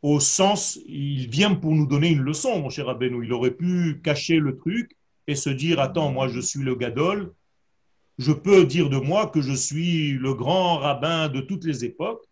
[0.00, 3.22] au sens, il vient pour nous donner une leçon, mon cher Abenou.
[3.22, 7.34] Il aurait pu cacher le truc et se dire, attends, moi je suis le gadol,
[8.18, 12.24] je peux dire de moi que je suis le grand rabbin de toutes les époques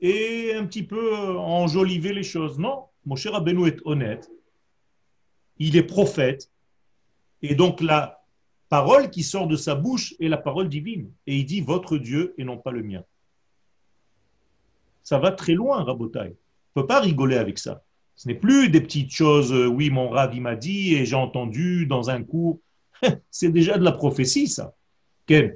[0.00, 2.58] et un petit peu enjoliver les choses.
[2.58, 4.30] Non, mon cher Rabbeinu est honnête,
[5.58, 6.50] il est prophète,
[7.42, 8.22] et donc la
[8.68, 11.10] parole qui sort de sa bouche est la parole divine.
[11.26, 13.02] Et il dit votre Dieu et non pas le mien.
[15.02, 16.20] Ça va très loin, Rabotai.
[16.20, 17.82] On ne peut pas rigoler avec ça.
[18.14, 21.86] Ce n'est plus des petites choses, euh, oui, mon ravi m'a dit et j'ai entendu
[21.86, 22.60] dans un cours.
[23.30, 24.74] C'est déjà de la prophétie, ça.
[25.28, 25.50] La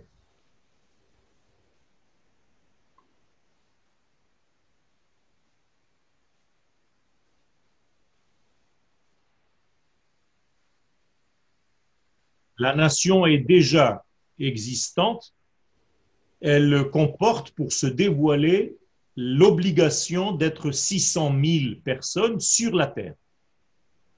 [12.77, 14.05] nation est déjà
[14.39, 15.33] existante,
[16.43, 18.77] elle comporte pour se dévoiler
[19.17, 23.15] l'obligation d'être 600 000 personnes sur la terre.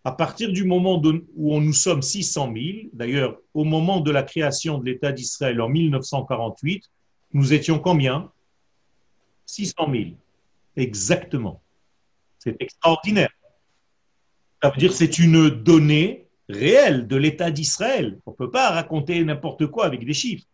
[0.07, 1.01] À partir du moment
[1.35, 5.69] où nous sommes 600 000, d'ailleurs au moment de la création de l'État d'Israël en
[5.71, 6.91] 1948,
[7.33, 8.31] nous étions combien?
[9.47, 10.05] 600 000.
[10.77, 11.63] Exactement.
[12.39, 13.31] C'est extraordinaire.
[14.63, 18.21] Ça veut dire que c'est une donnée réel de l'État d'Israël.
[18.27, 20.45] On ne peut pas raconter n'importe quoi avec des chiffres.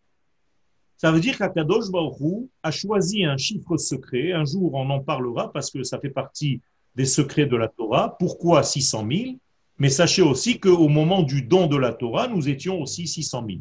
[0.95, 4.31] Ça veut dire qu'Akadosh Baruch a choisi un chiffre secret.
[4.31, 6.61] Un jour, on en parlera parce que ça fait partie
[6.95, 8.15] des secrets de la Torah.
[8.17, 9.35] Pourquoi 600 000
[9.81, 13.59] Mais sachez aussi qu'au moment du don de la Torah, nous étions aussi 600 000.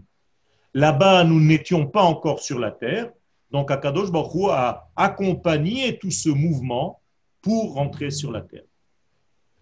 [0.75, 3.11] Là-bas, nous n'étions pas encore sur la terre.
[3.51, 7.01] Donc, Akadosh Baruch a accompagné tout ce mouvement
[7.41, 8.67] pour rentrer sur la terre.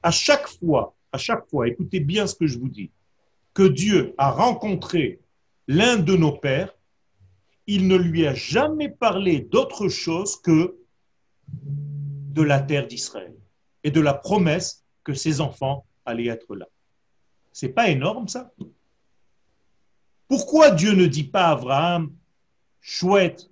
[0.02, 2.90] À chaque fois à chaque fois, écoutez bien ce que je vous dis,
[3.54, 5.20] que Dieu a rencontré
[5.68, 6.74] l'un de nos pères,
[7.68, 10.76] il ne lui a jamais parlé d'autre chose que
[11.52, 13.36] de la terre d'Israël
[13.84, 16.66] et de la promesse que ses enfants allaient être là.
[17.52, 18.52] C'est pas énorme ça
[20.28, 22.12] Pourquoi Dieu ne dit pas à Abraham,
[22.80, 23.50] chouette,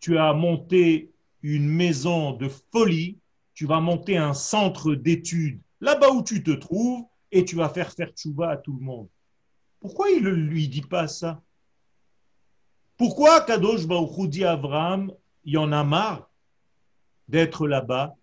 [0.00, 1.10] tu as monté
[1.42, 3.18] une maison de folie,
[3.54, 7.92] tu vas monter un centre d'études là-bas où tu te trouves et tu vas faire
[7.92, 9.08] faire tchouva à tout le monde.
[9.80, 11.42] Pourquoi il ne lui dit pas ça?
[12.96, 15.12] Pourquoi Kadosh Baruch dit à Abraham,
[15.44, 16.28] il y en a marre
[17.28, 18.16] d'être là-bas,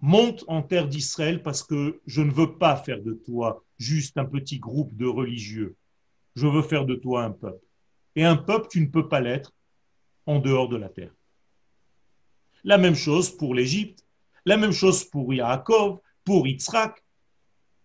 [0.00, 4.24] monte en terre d'Israël parce que je ne veux pas faire de toi juste un
[4.24, 5.76] petit groupe de religieux.
[6.36, 7.64] Je veux faire de toi un peuple.
[8.16, 9.52] Et un peuple, tu ne peux pas l'être
[10.26, 11.12] en dehors de la terre.
[12.64, 14.04] La même chose pour l'Égypte,
[14.44, 17.02] la même chose pour Yaakov, pour Yitzhak.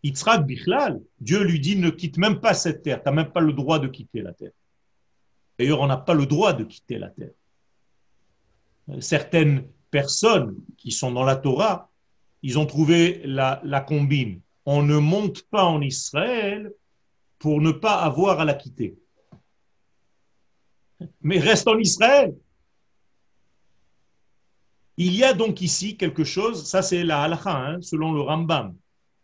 [0.04, 3.42] Yitzhak Bichlal, Dieu lui dit ne quitte même pas cette terre, tu n'as même pas
[3.42, 4.52] le droit de quitter la terre.
[5.58, 7.32] D'ailleurs, on n'a pas le droit de quitter la terre.
[9.00, 11.90] Certaines personnes qui sont dans la Torah,
[12.46, 14.40] ils ont trouvé la, combine.
[14.68, 16.72] On ne monte pas en Israël
[17.40, 18.96] pour ne pas avoir à la quitter.
[21.22, 22.36] Mais reste en Israël.
[24.96, 28.76] Il y a donc ici quelque chose, ça c'est la halakha, hein, selon le Rambam.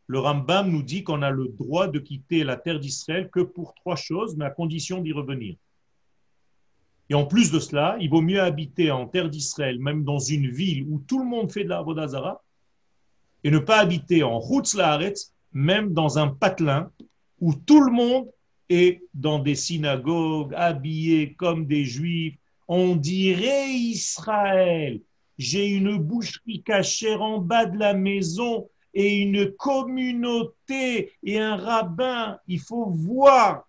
[0.07, 3.75] Le Rambam nous dit qu'on a le droit de quitter la terre d'Israël que pour
[3.75, 5.57] trois choses, mais à condition d'y revenir.
[7.11, 10.49] Et en plus de cela, il vaut mieux habiter en terre d'Israël, même dans une
[10.49, 12.41] ville où tout le monde fait de la Vodazara,
[13.43, 14.77] et ne pas habiter en Chutz
[15.53, 16.91] même dans un patelin
[17.39, 18.27] où tout le monde
[18.69, 22.37] est dans des synagogues, habillés comme des juifs.
[22.67, 25.01] On dirait Israël
[25.41, 32.37] j'ai une boucherie cachère en bas de la maison et une communauté et un rabbin.
[32.47, 33.67] Il faut voir.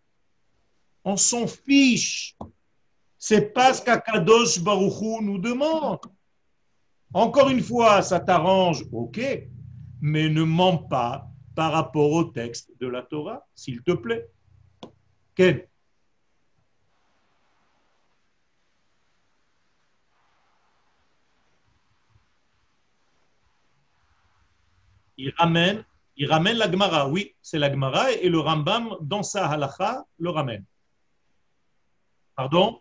[1.02, 2.36] On s'en fiche.
[3.18, 6.00] C'est pas ce qu'Akadosh Baruchou nous demande.
[7.14, 9.20] Encore une fois, ça t'arrange, ok,
[10.02, 14.28] mais ne mens pas par rapport au texte de la Torah, s'il te plaît.
[15.34, 15.62] Ken
[25.16, 25.84] il ramène,
[26.16, 27.08] il ramène la Gemara.
[27.08, 30.64] Oui, c'est la Gemara et le Rambam, dans sa halacha, le ramène.
[32.34, 32.80] Pardon?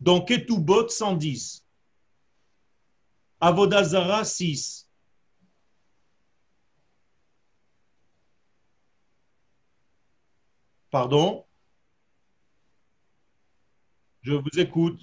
[0.00, 1.61] Dans Ketubot 110.
[3.42, 4.88] Avodazara 6.
[10.90, 11.44] Pardon?
[14.20, 15.00] Je vous écoute.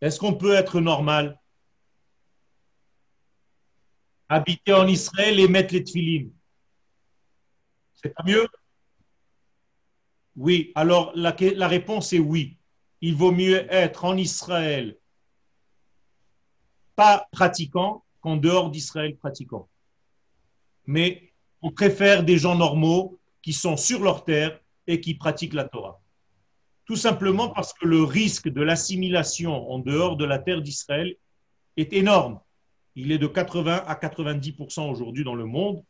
[0.00, 1.40] Est-ce qu'on peut être normal?
[4.28, 6.32] Habiter en Israël et mettre les tefilines
[7.94, 8.48] C'est pas mieux?
[10.38, 11.32] Oui, alors la,
[11.66, 12.58] réponse est oui.
[13.00, 14.96] Il vaut mieux être en Israël
[16.94, 19.68] pas pratiquant qu'en dehors d'Israël pratiquant.
[20.86, 25.64] Mais on préfère des gens normaux qui sont sur leur terre et qui pratiquent la
[25.64, 26.00] Torah.
[26.84, 31.16] Tout simplement parce que le risque de l'assimilation en dehors de la terre d'Israël
[31.76, 32.38] est énorme.
[32.94, 35.82] Il est de 80 à 90% aujourd'hui dans le monde.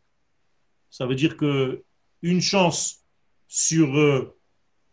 [0.89, 1.85] Ça veut dire que
[2.23, 3.05] une chance
[3.47, 4.35] sur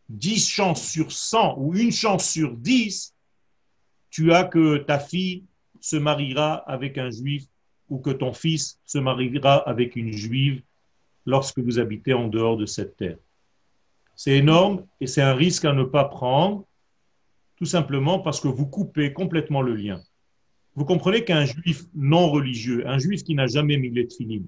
[0.10, 3.14] 10 euh, chances sur 100 ou une chance sur 10,
[4.10, 5.44] tu as que ta fille
[5.82, 7.46] se mariera avec un juif
[7.90, 10.62] ou que ton fils se mariera avec une juive
[11.26, 13.18] lorsque vous habitez en dehors de cette terre.
[14.16, 16.66] C'est énorme et c'est un risque à ne pas prendre,
[17.58, 20.02] tout simplement parce que vous coupez complètement le lien.
[20.76, 24.48] Vous comprenez qu'un juif non religieux, un juif qui n'a jamais mis les tefilines,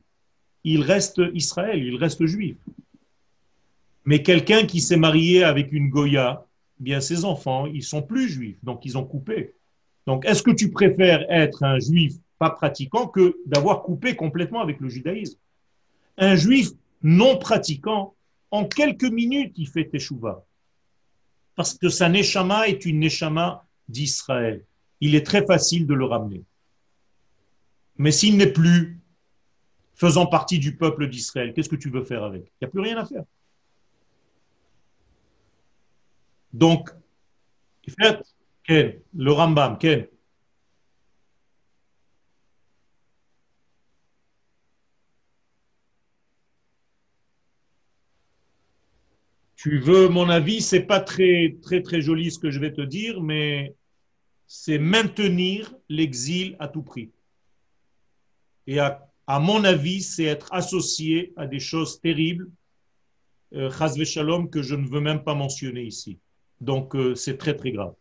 [0.63, 2.57] il reste Israël, il reste juif.
[4.07, 6.45] Mais quelqu'un qui s'est marié avec une Goya,
[6.79, 9.53] eh bien ses enfants, ils sont plus juifs, donc ils ont coupé.
[10.05, 14.79] Donc est-ce que tu préfères être un juif pas pratiquant que d'avoir coupé complètement avec
[14.79, 15.37] le judaïsme?
[16.17, 16.69] Un juif
[17.03, 18.15] non pratiquant,
[18.49, 20.41] en quelques minutes, il fait Teshuvah.
[21.57, 24.63] Parce que sa Neshama est une Neshama d'Israël.
[25.01, 26.43] Il est très facile de le ramener.
[27.97, 29.01] Mais s'il n'est plus
[29.95, 32.43] faisant partie du peuple d'Israël, qu'est-ce que tu veux faire avec?
[32.43, 33.25] Il n'y a plus rien à faire.
[36.57, 36.89] Donc,
[39.13, 40.07] le Rambam, Ken,
[49.55, 52.81] tu veux mon avis, c'est pas très très très joli ce que je vais te
[52.81, 53.75] dire, mais
[54.47, 57.11] c'est maintenir l'exil à tout prix.
[58.65, 62.49] Et à, mon avis, c'est être associé à des choses terribles,
[63.53, 63.69] euh,
[64.51, 66.19] que je ne veux même pas mentionner ici.
[66.61, 67.93] Donc euh, c'est très très grave.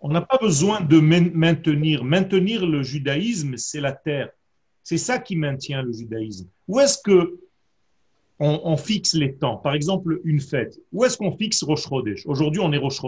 [0.00, 2.04] On n'a pas besoin de main- maintenir.
[2.04, 4.30] Maintenir le judaïsme, c'est la terre.
[4.82, 6.48] C'est ça qui maintient le judaïsme.
[6.66, 7.38] Où est-ce que
[8.40, 9.56] on, fixe les temps?
[9.56, 10.78] Par exemple, une fête.
[10.92, 11.88] Où est-ce qu'on fixe Rosh
[12.24, 13.00] Aujourd'hui, on est Rosh.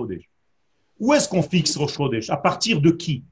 [1.00, 3.24] Où est-ce qu'on fixe Rosh Chodesh À partir de qui?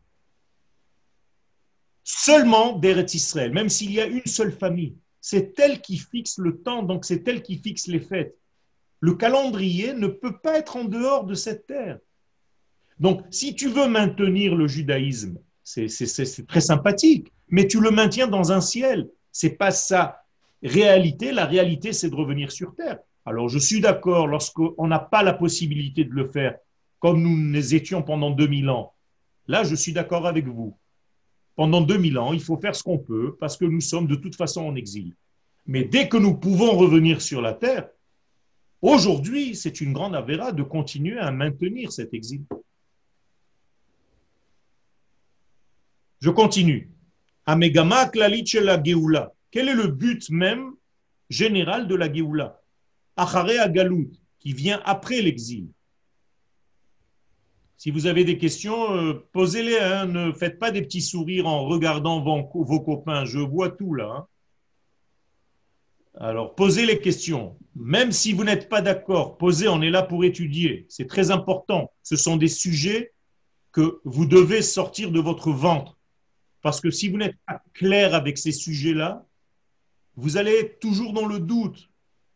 [2.03, 4.97] Seulement d'Eretz Israël, même s'il y a une seule famille.
[5.21, 8.35] C'est elle qui fixe le temps, donc c'est elle qui fixe les fêtes.
[9.01, 11.99] Le calendrier ne peut pas être en dehors de cette terre.
[12.99, 18.51] Donc, si tu veux maintenir le judaïsme, c'est très sympathique, mais tu le maintiens dans
[18.51, 19.09] un ciel.
[19.31, 20.23] C'est pas sa
[20.63, 21.31] réalité.
[21.31, 22.99] La réalité, c'est de revenir sur terre.
[23.27, 26.57] Alors, je suis d'accord lorsqu'on n'a pas la possibilité de le faire
[27.01, 28.95] comme nous les étions pendant 2000 ans.
[29.47, 30.77] Là, je suis d'accord avec vous.
[31.55, 34.37] Pendant 2000 ans, il faut faire ce qu'on peut parce que nous sommes de toute
[34.37, 35.15] façon en exil.
[35.67, 37.89] Mais dès que nous pouvons revenir sur la terre,
[38.81, 42.45] aujourd'hui, c'est une grande avéra de continuer à maintenir cet exil.
[46.21, 46.91] Je continue.
[47.47, 49.33] Amegama klalit la Geoula.
[49.51, 50.73] Quel est le but même
[51.31, 52.61] général de la Geoula?
[53.17, 55.69] Achare Agalut, qui vient après l'exil.
[57.79, 59.79] Si vous avez des questions, euh, posez-les.
[59.79, 60.07] hein.
[60.07, 63.25] Ne faites pas des petits sourires en regardant vos, copains.
[63.25, 64.11] Je vois tout là.
[64.17, 64.27] hein.
[66.19, 67.57] Alors, posez les questions.
[67.77, 70.87] Même si vous n'êtes pas d'accord, posez, on est là pour étudier.
[70.89, 71.93] C'est très important.
[72.03, 73.13] Ce sont des sujets
[73.71, 75.97] que vous devez sortir de votre ventre.
[76.63, 79.25] Parce que si vous n'êtes pas clair avec ces sujets-là,
[80.17, 81.89] vous allez être toujours dans le doute.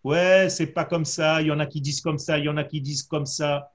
[0.05, 1.43] Ouais, c'est pas comme ça.
[1.43, 3.27] Il y en a qui disent comme ça, il y en a qui disent comme
[3.27, 3.72] ça.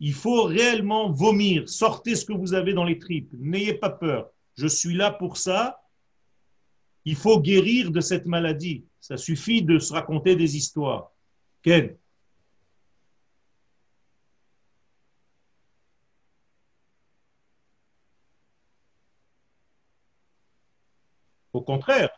[0.00, 1.68] Il faut réellement vomir.
[1.68, 3.30] Sortez ce que vous avez dans les tripes.
[3.34, 4.30] N'ayez pas peur.
[4.56, 5.82] Je suis là pour ça.
[7.04, 8.86] Il faut guérir de cette maladie.
[9.00, 11.12] Ça suffit de se raconter des histoires.
[11.62, 11.96] Ken
[21.52, 22.10] Au contraire,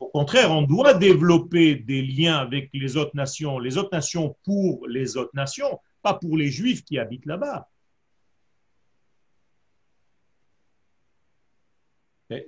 [0.00, 4.86] au contraire, on doit développer des liens avec les autres nations, les autres nations pour
[4.88, 7.68] les autres nations, pas pour les juifs qui habitent là-bas.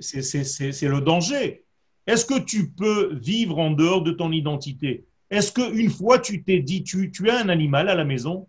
[0.00, 1.64] C'est le danger.
[2.07, 5.07] Est-ce que tu peux vivre en dehors de ton identité?
[5.30, 8.48] Est-ce qu'une fois tu t'es dit, tu, tu as un animal à la maison?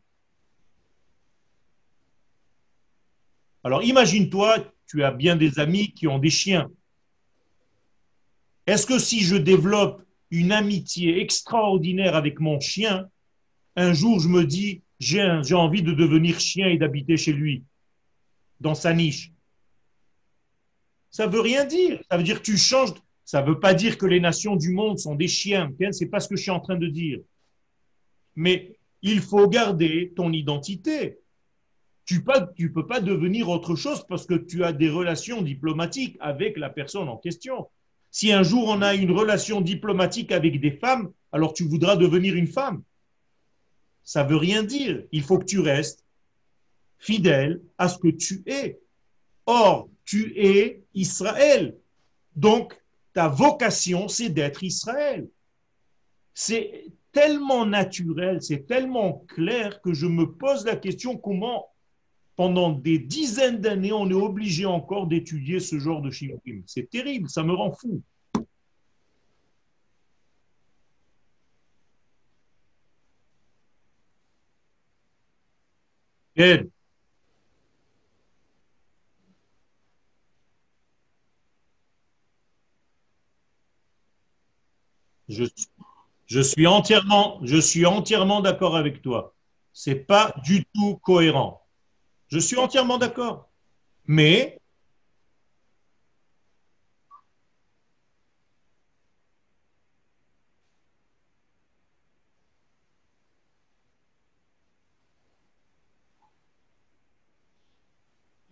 [3.64, 6.70] Alors imagine-toi, tu as bien des amis qui ont des chiens.
[8.66, 13.10] Est-ce que si je développe une amitié extraordinaire avec mon chien,
[13.78, 17.64] un jour je me dis, j'ai envie de devenir chien et d'habiter chez lui,
[18.60, 19.32] dans sa niche
[21.12, 22.02] Ça veut rien dire.
[22.10, 22.94] Ça veut dire que tu changes.
[23.24, 25.72] Ça veut pas dire que les nations du monde sont des chiens.
[25.92, 27.20] C'est pas ce que je suis en train de dire.
[28.36, 31.20] Mais il faut garder ton identité.
[32.06, 36.58] Tu ne peux pas devenir autre chose parce que tu as des relations diplomatiques avec
[36.58, 37.68] la personne en question.
[38.12, 42.36] Si un jour on a une relation diplomatique avec des femmes, alors tu voudras devenir
[42.36, 42.82] une femme.
[44.08, 45.04] Ça veut rien dire.
[45.12, 46.06] Il faut que tu restes
[46.98, 48.80] fidèle à ce que tu es.
[49.46, 51.76] Or, tu es Israël.
[52.34, 52.82] Donc,
[53.12, 55.28] ta vocation, c'est d'être Israël.
[56.34, 61.68] C'est tellement naturel, c'est tellement clair que je me pose la question comment,
[62.38, 66.38] pendant des dizaines d'années, on est obligé encore d'étudier ce genre de chiffres.
[66.66, 68.02] C'est terrible, ça me rend fou.
[85.28, 89.34] Je suis entièrement, je suis entièrement d'accord avec toi.
[89.74, 91.66] C'est pas du tout cohérent.
[92.28, 93.50] Je suis entièrement d'accord.
[94.06, 94.60] Mais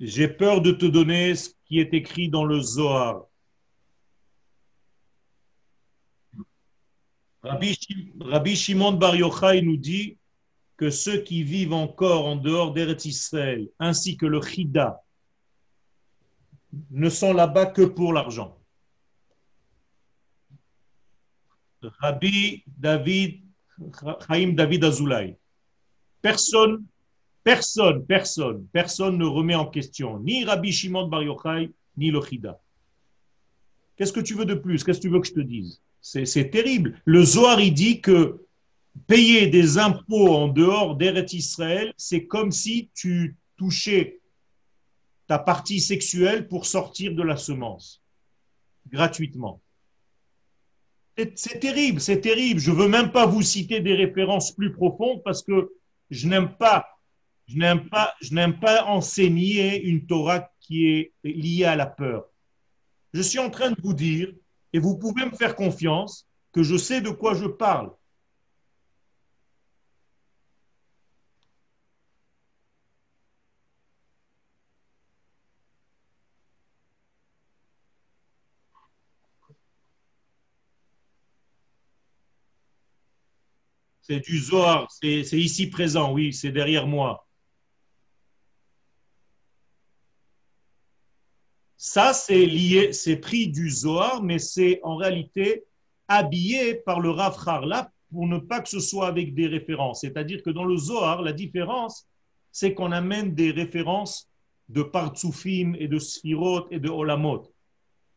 [0.05, 3.25] j'ai peur de te donner ce qui est écrit dans le Zohar.
[7.43, 10.17] Rabbi, Shim- Rabbi Shimon Bar Yochai nous dit
[10.77, 15.01] que ceux qui vivent encore en dehors d'Eretz Israël, ainsi que le Chida,
[16.91, 18.57] ne sont là-bas que pour l'argent.
[21.81, 23.43] Rabbi David,
[24.27, 25.37] Chaim David Azoulay.
[26.21, 26.85] Personne,
[27.45, 32.59] personne, personne, personne ne remet en question ni Rabbi Shimon Bar Yochai, ni le Chida.
[33.95, 34.83] Qu'est-ce que tu veux de plus?
[34.83, 35.79] Qu'est-ce que tu veux que je te dise?
[36.01, 36.99] C'est terrible.
[37.05, 38.41] Le Zohar, il dit que
[39.07, 44.19] payer des impôts en dehors d'Eretz Israël, c'est comme si tu touchais
[45.27, 48.01] ta partie sexuelle pour sortir de la semence,
[48.89, 49.61] gratuitement.
[51.35, 52.59] C'est terrible, c'est terrible.
[52.59, 55.71] Je ne veux même pas vous citer des références plus profondes parce que
[56.09, 56.94] je n'aime pas,
[57.47, 62.25] je n'aime pas, je n'aime pas enseigner une Torah qui est liée à la peur.
[63.13, 64.33] Je suis en train de vous dire,
[64.73, 67.91] et vous pouvez me faire confiance, que je sais de quoi je parle.
[84.01, 87.24] C'est du Zohar, c'est ici présent, oui, c'est derrière moi.
[91.77, 95.63] Ça, c'est lié, c'est pris du Zohar, mais c'est en réalité
[96.07, 97.35] habillé par le Rav
[98.11, 100.01] pour ne pas que ce soit avec des références.
[100.01, 102.07] C'est-à-dire que dans le Zohar, la différence,
[102.51, 104.29] c'est qu'on amène des références
[104.69, 107.51] de Partsoufim et de Sphirot et de Olamot.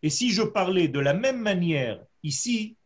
[0.03, 2.77] Et si je parlais de la même manière ici,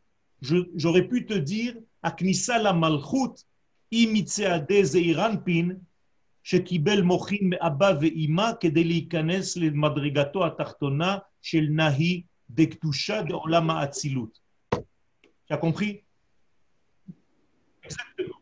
[0.40, 3.44] j'aurais pu te dire Aknissa la Malchut,
[3.90, 5.76] Imitseade Zeiranpin,
[6.43, 14.39] שקיבל מוחין מאבא ואימא כדי להיכנס למדרגתו התחתונה של נהי דקדושה דעולם האצילות.
[15.47, 16.03] Tu as compris
[17.83, 18.41] Exactement.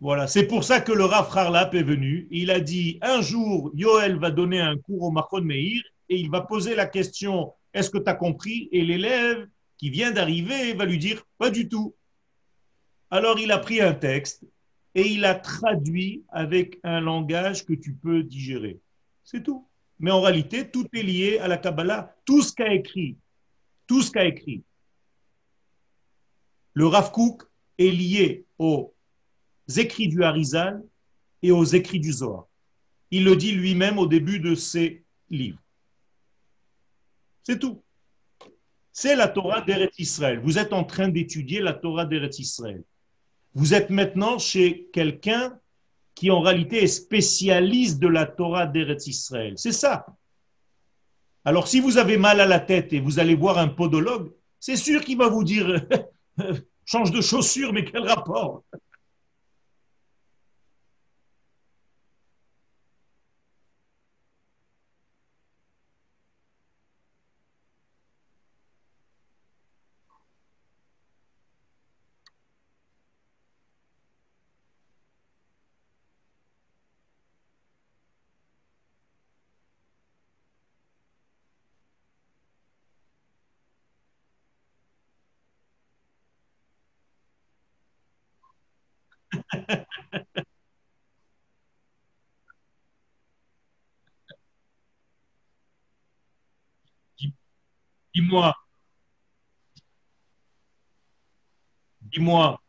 [0.00, 2.26] Voilà, c'est pour ça que le Rav Harlap est venu.
[2.30, 6.30] Il a dit un jour, Yoel va donner un cours au Machon Meir et il
[6.30, 9.46] va poser la question Est-ce que tu as compris Et l'élève
[9.78, 11.94] qui vient d'arriver va lui dire Pas du tout.
[13.10, 14.44] Alors il a pris un texte
[14.97, 18.79] et il a traduit avec un langage que tu peux digérer.
[19.23, 19.67] C'est tout.
[19.99, 22.15] Mais en réalité, tout est lié à la Kabbalah.
[22.25, 23.15] Tout ce qu'a écrit,
[23.85, 24.63] tout ce qu'a écrit,
[26.73, 27.43] le Rav Kook
[27.77, 28.95] est lié aux
[29.77, 30.83] écrits du Harizal
[31.43, 32.47] et aux écrits du Zohar.
[33.11, 35.61] Il le dit lui-même au début de ses livres.
[37.43, 37.83] C'est tout.
[38.91, 40.39] C'est la Torah d'Eretz Israël.
[40.39, 42.83] Vous êtes en train d'étudier la Torah d'Eretz Israël.
[43.57, 45.59] Vous êtes maintenant chez quelqu'un
[46.13, 49.55] qui en réalité est spécialiste de la Torah d'Eretz Israël.
[49.57, 50.05] C'est ça.
[51.43, 54.75] Alors si vous avez mal à la tête et vous allez voir un podologue, c'est
[54.75, 55.87] sûr qu'il va vous dire
[56.85, 58.63] change de chaussure, mais quel rapport?
[98.17, 98.51] Dis-moi.
[102.01, 102.59] Dis-moi.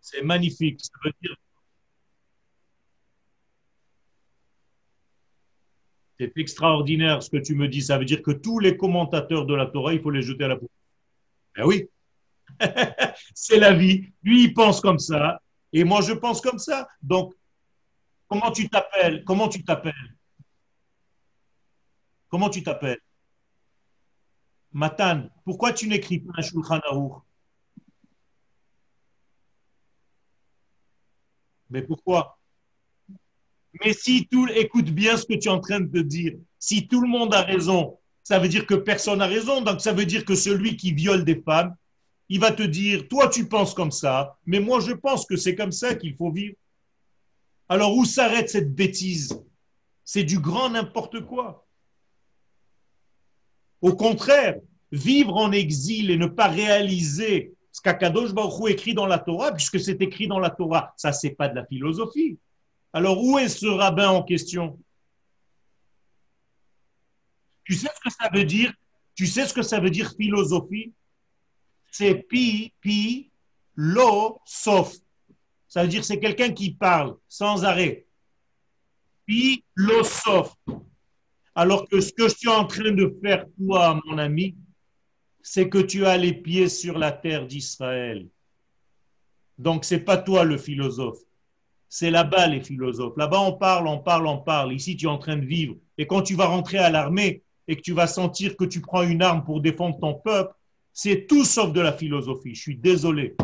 [0.00, 0.80] C'est magnifique.
[0.84, 1.36] Ça veut dire
[6.22, 7.82] C'est extraordinaire ce que tu me dis.
[7.82, 10.48] Ça veut dire que tous les commentateurs de la Torah, il faut les jeter à
[10.48, 10.70] la poubelle.
[11.56, 11.88] Ben oui.
[13.34, 14.06] c'est la vie.
[14.22, 15.42] Lui, il pense comme ça.
[15.72, 16.86] Et moi, je pense comme ça.
[17.02, 17.34] Donc,
[18.28, 19.24] comment tu t'appelles?
[19.24, 20.16] Comment tu t'appelles?
[22.28, 23.00] Comment tu t'appelles?
[24.70, 27.20] Matan, pourquoi tu n'écris pas un Shulchan Aruch?
[31.68, 32.38] Mais pourquoi?
[33.80, 36.34] Mais si tout, écoute bien ce que tu es en train de dire.
[36.58, 39.62] Si tout le monde a raison, ça veut dire que personne n'a raison.
[39.62, 41.74] Donc ça veut dire que celui qui viole des femmes,
[42.28, 45.54] il va te dire, toi tu penses comme ça, mais moi je pense que c'est
[45.54, 46.54] comme ça qu'il faut vivre.
[47.68, 49.38] Alors où s'arrête cette bêtise?
[50.04, 51.66] C'est du grand n'importe quoi.
[53.80, 54.56] Au contraire,
[54.90, 59.80] vivre en exil et ne pas réaliser ce qu'Akadosh Baruch écrit dans la Torah, puisque
[59.80, 62.38] c'est écrit dans la Torah, ça c'est pas de la philosophie.
[62.92, 64.78] Alors, où est ce rabbin en question?
[67.64, 68.72] Tu sais ce que ça veut dire?
[69.14, 70.92] Tu sais ce que ça veut dire philosophie?
[71.90, 73.30] C'est pi, pi,
[73.74, 74.94] lo, sauf.
[75.68, 78.06] Ça veut dire c'est quelqu'un qui parle sans arrêt.
[79.26, 80.54] Pi, lo, sauf.
[81.54, 84.56] Alors que ce que je suis en train de faire, toi, mon ami,
[85.42, 88.28] c'est que tu as les pieds sur la terre d'Israël.
[89.58, 91.18] Donc, c'est pas toi le philosophe.
[91.94, 93.18] C'est là-bas les philosophes.
[93.18, 94.72] Là-bas, on parle, on parle, on parle.
[94.72, 95.76] Ici, tu es en train de vivre.
[95.98, 99.02] Et quand tu vas rentrer à l'armée et que tu vas sentir que tu prends
[99.02, 100.54] une arme pour défendre ton peuple,
[100.94, 102.54] c'est tout sauf de la philosophie.
[102.54, 103.36] Je suis désolé.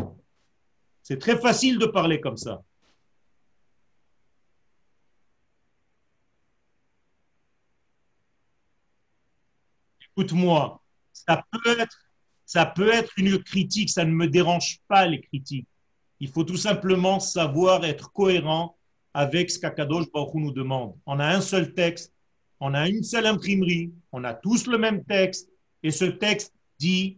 [1.03, 2.63] C'est très facile de parler comme ça.
[10.17, 10.81] Écoute-moi,
[11.13, 11.99] ça peut être,
[12.47, 15.67] ça peut être une critique, ça ne me dérange pas les critiques.
[16.19, 18.75] Il faut tout simplement savoir être cohérent
[19.13, 20.95] avec ce qu'Akadosh Baruch nous demande.
[21.05, 22.13] On a un seul texte,
[22.59, 25.49] on a une seule imprimerie, on a tous le même texte,
[25.81, 27.17] et ce texte dit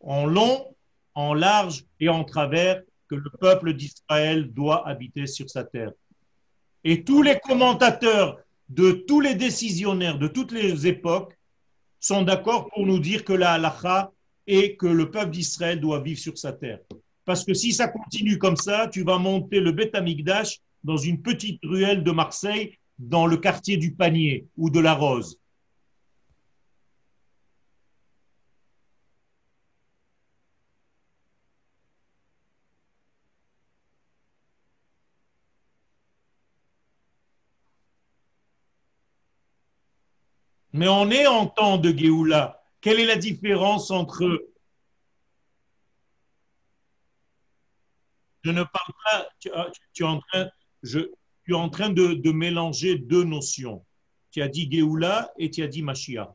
[0.00, 0.74] en long,
[1.14, 5.92] en large et en travers que le peuple d'Israël doit habiter sur sa terre.
[6.84, 11.36] Et tous les commentateurs de tous les décisionnaires de toutes les époques
[11.98, 14.12] sont d'accord pour nous dire que la halacha
[14.46, 16.78] est que le peuple d'Israël doit vivre sur sa terre.
[17.30, 21.22] Parce que si ça continue comme ça, tu vas monter le Beth Amikdash dans une
[21.22, 25.38] petite ruelle de Marseille, dans le quartier du Panier ou de la Rose.
[40.72, 42.60] Mais on est en temps de Géoula.
[42.80, 44.50] Quelle est la différence entre...
[48.42, 50.48] Je ne parle pas, tu, ah, tu es en train,
[50.82, 51.00] je,
[51.44, 53.84] tu es en train de, de mélanger deux notions.
[54.30, 56.28] Tu as dit Géoula et tu as dit Mashiach.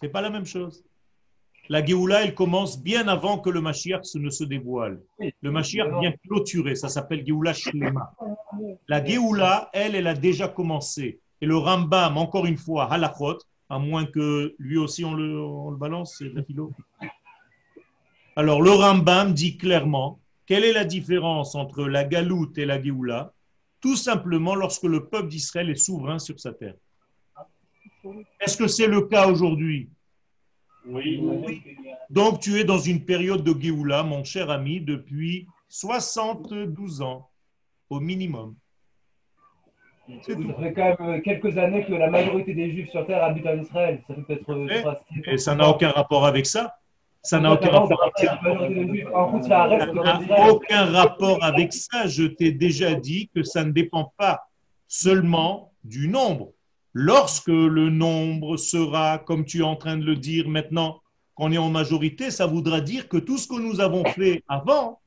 [0.00, 0.84] C'est pas la même chose.
[1.68, 5.02] La Géoula, elle commence bien avant que le Mashiach ne se dévoile.
[5.40, 8.12] Le Mashiach vient clôturer, ça s'appelle Géoula Shlema.
[8.88, 11.20] La Géoula, elle, elle a déjà commencé.
[11.40, 13.38] Et le Rambam, encore une fois, halachot,
[13.68, 16.72] à moins que lui aussi on le, on le balance, c'est de la philo.
[18.36, 23.32] Alors le Rambam dit clairement quelle est la différence entre la galoute et la Géoula?
[23.80, 26.74] Tout simplement lorsque le peuple d'Israël est souverain sur sa terre.
[28.40, 29.88] Est-ce que c'est le cas aujourd'hui?
[30.86, 31.20] Oui.
[32.10, 37.28] Donc tu es dans une période de Géoula, mon cher ami, depuis 72 ans
[37.90, 38.54] au minimum.
[40.22, 43.46] Ça fait quand même euh, quelques années que la majorité des Juifs sur Terre habitent
[43.46, 44.00] en Israël.
[44.06, 44.50] Ça peut être.
[44.50, 44.94] euh,
[45.24, 46.76] Et ça n'a aucun rapport avec ça.
[47.26, 48.38] Ça n'a aucun rapport avec ça.
[50.48, 51.72] Aucun rapport avec.
[52.06, 54.48] Je t'ai déjà dit que ça ne dépend pas
[54.86, 56.52] seulement du nombre.
[56.92, 61.00] Lorsque le nombre sera, comme tu es en train de le dire maintenant,
[61.34, 65.00] qu'on est en majorité, ça voudra dire que tout ce que nous avons fait avant,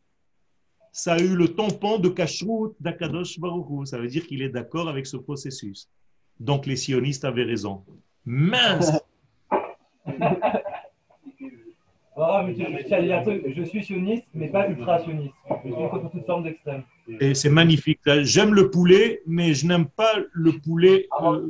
[0.92, 3.88] ça a eu le tampon de Kashrut d'Akadosh Baruch.
[3.88, 5.90] Ça veut dire qu'il est d'accord avec ce processus.
[6.38, 7.86] Donc les sionistes avaient raison.
[8.26, 8.92] Mince
[12.22, 15.34] Ah, mais je je suis sioniste, mais pas ultra sioniste.
[15.64, 16.84] Je suis contre toute forme d'extrême.
[17.20, 18.02] Et c'est magnifique.
[18.24, 21.08] J'aime le poulet, mais je n'aime pas le poulet.
[21.12, 21.50] Ah, euh,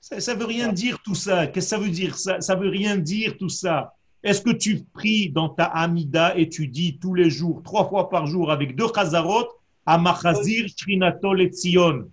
[0.00, 1.46] ça, veut rien dire tout ça.
[1.46, 2.16] Qu'est-ce que ça veut dire?
[2.18, 3.94] Ça Ça veut rien dire tout ça.
[4.22, 8.10] Est-ce que tu pries dans ta Amida et tu dis tous les jours, trois fois
[8.10, 9.46] par jour, avec deux chazarot,
[9.86, 12.10] Amachazir, Shrinatol et Tzion?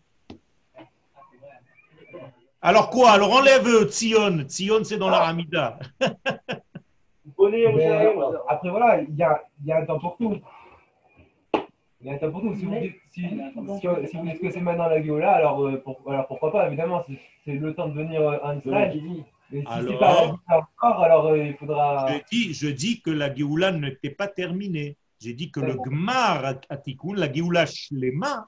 [2.62, 3.12] Alors quoi?
[3.12, 4.43] Alors enlève euh, Tzion.
[4.47, 5.80] Tzion, c'est dans la Amida.
[7.76, 10.38] Mais, euh, après, voilà, il y a, il y a un temps pour tout.
[12.02, 12.56] Il y a un temps pour tout.
[12.56, 13.28] Si vous dites, si, si-
[14.10, 17.04] si vous dites que c'est maintenant la Géola, alors, euh, pour- alors pourquoi pas, évidemment,
[17.08, 19.00] c'est- le temps de venir euh, en Israël.
[19.52, 22.08] Mais si Alors c'est pas encore, alors euh, il faudra.
[22.10, 24.98] Je dis, je dis que la Géoula n'était pas terminée.
[25.20, 28.48] J'ai dit que le Gmar à Tikkun, la Géoula Shlema,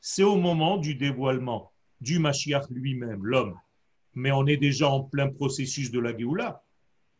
[0.00, 1.70] c'est au moment du dévoilement
[2.00, 3.56] du Mashiach lui-même, l'homme.
[4.14, 6.62] Mais on est déjà en plein processus de la Géoula.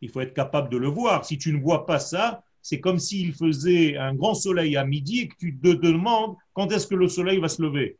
[0.01, 1.25] Il faut être capable de le voir.
[1.25, 5.21] Si tu ne vois pas ça, c'est comme s'il faisait un grand soleil à midi
[5.21, 7.97] et que tu te demandes quand est-ce que le soleil va se lever.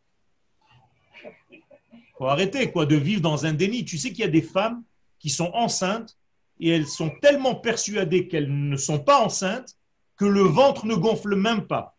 [2.17, 3.85] faut arrêter quoi de vivre dans un déni.
[3.85, 4.83] Tu sais qu'il y a des femmes
[5.19, 6.17] qui sont enceintes
[6.61, 9.77] et elles sont tellement persuadées qu'elles ne sont pas enceintes
[10.17, 11.97] que le ventre ne gonfle même pas.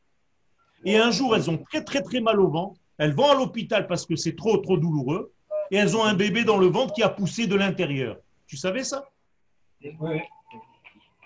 [0.86, 2.80] Et un jour, elles ont très très très mal au ventre.
[2.98, 5.32] Elles vont à l'hôpital parce que c'est trop trop douloureux
[5.72, 8.18] et elles ont un bébé dans le ventre qui a poussé de l'intérieur.
[8.48, 9.06] Tu savais ça?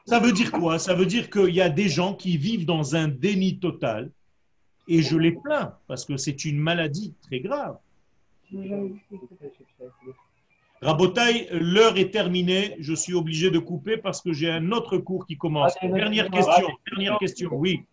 [0.05, 0.79] Ça veut dire quoi?
[0.79, 4.11] Ça veut dire qu'il y a des gens qui vivent dans un déni total
[4.87, 7.77] et je les plains parce que c'est une maladie très grave.
[10.81, 12.75] Rabotaille, l'heure est terminée.
[12.79, 15.73] Je suis obligé de couper parce que j'ai un autre cours qui commence.
[15.81, 16.67] Ah, Dernière question.
[16.91, 17.49] Dernière question.
[17.53, 17.85] Oui.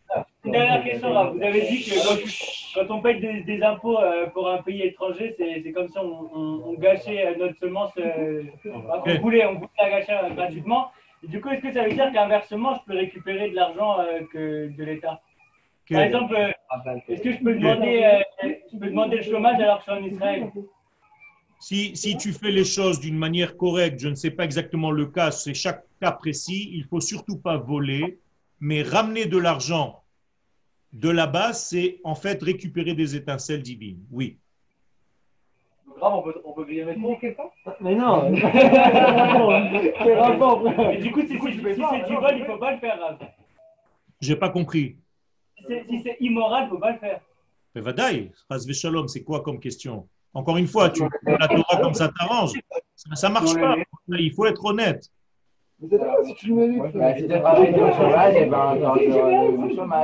[0.44, 1.32] Une dernière question.
[1.34, 4.82] Vous avez dit que quand, quand on paye des, des impôts euh, pour un pays
[4.82, 9.54] étranger, c'est comme si on, on- on gâchait euh, notre semence, euh, qu'on voulait, on
[9.54, 10.90] voulait la gâcher gratuitement.
[11.22, 14.68] Et du coup, est-ce que ça veut dire qu'inversement, je peux récupérer de l'argent euh,
[14.78, 15.20] de l'État?
[15.90, 16.50] Par exemple, euh,
[17.08, 18.22] est-ce que je peux demander,
[18.72, 20.50] je peux demander le chômage alors que je suis en Israël?
[21.58, 25.04] Si, si tu fais les choses d'une manière correcte, je ne sais pas exactement le
[25.06, 28.18] cas, c'est chaque cas précis, il faut surtout pas voler,
[28.60, 30.02] mais ramener de l'argent
[30.92, 34.04] de là-bas, c'est en fait récupérer des étincelles divines.
[34.10, 34.38] Oui.
[35.96, 37.00] Grave, on peut, on peut griller mettre
[37.80, 40.62] Mais non Quel rapport,
[40.98, 43.18] du coup, si, si, si c'est du vol, il faut pas le faire, Rav.
[44.20, 44.96] J'ai pas compris.
[45.58, 47.20] Si c'est- Si c'est immoral, il faut pas le faire.
[47.74, 50.08] Mais Vadaï, Chas v'shalom, c'est quoi comme question?
[50.32, 52.52] Encore une fois, tu la Torah comme ça t'arrange.
[52.94, 53.76] Ça ne marche pas.
[54.08, 55.08] Il faut être honnête.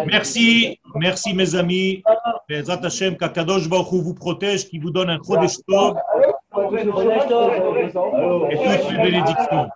[0.07, 2.03] Merci, merci mes amis.
[2.49, 5.97] Bezrat Hashem, qu'Akadosh Baruch Hu vous protège, qui vous donne un Chodesh Tov
[8.51, 9.69] et toutes les bénédictions.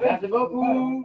[0.00, 1.02] Merci beaucoup.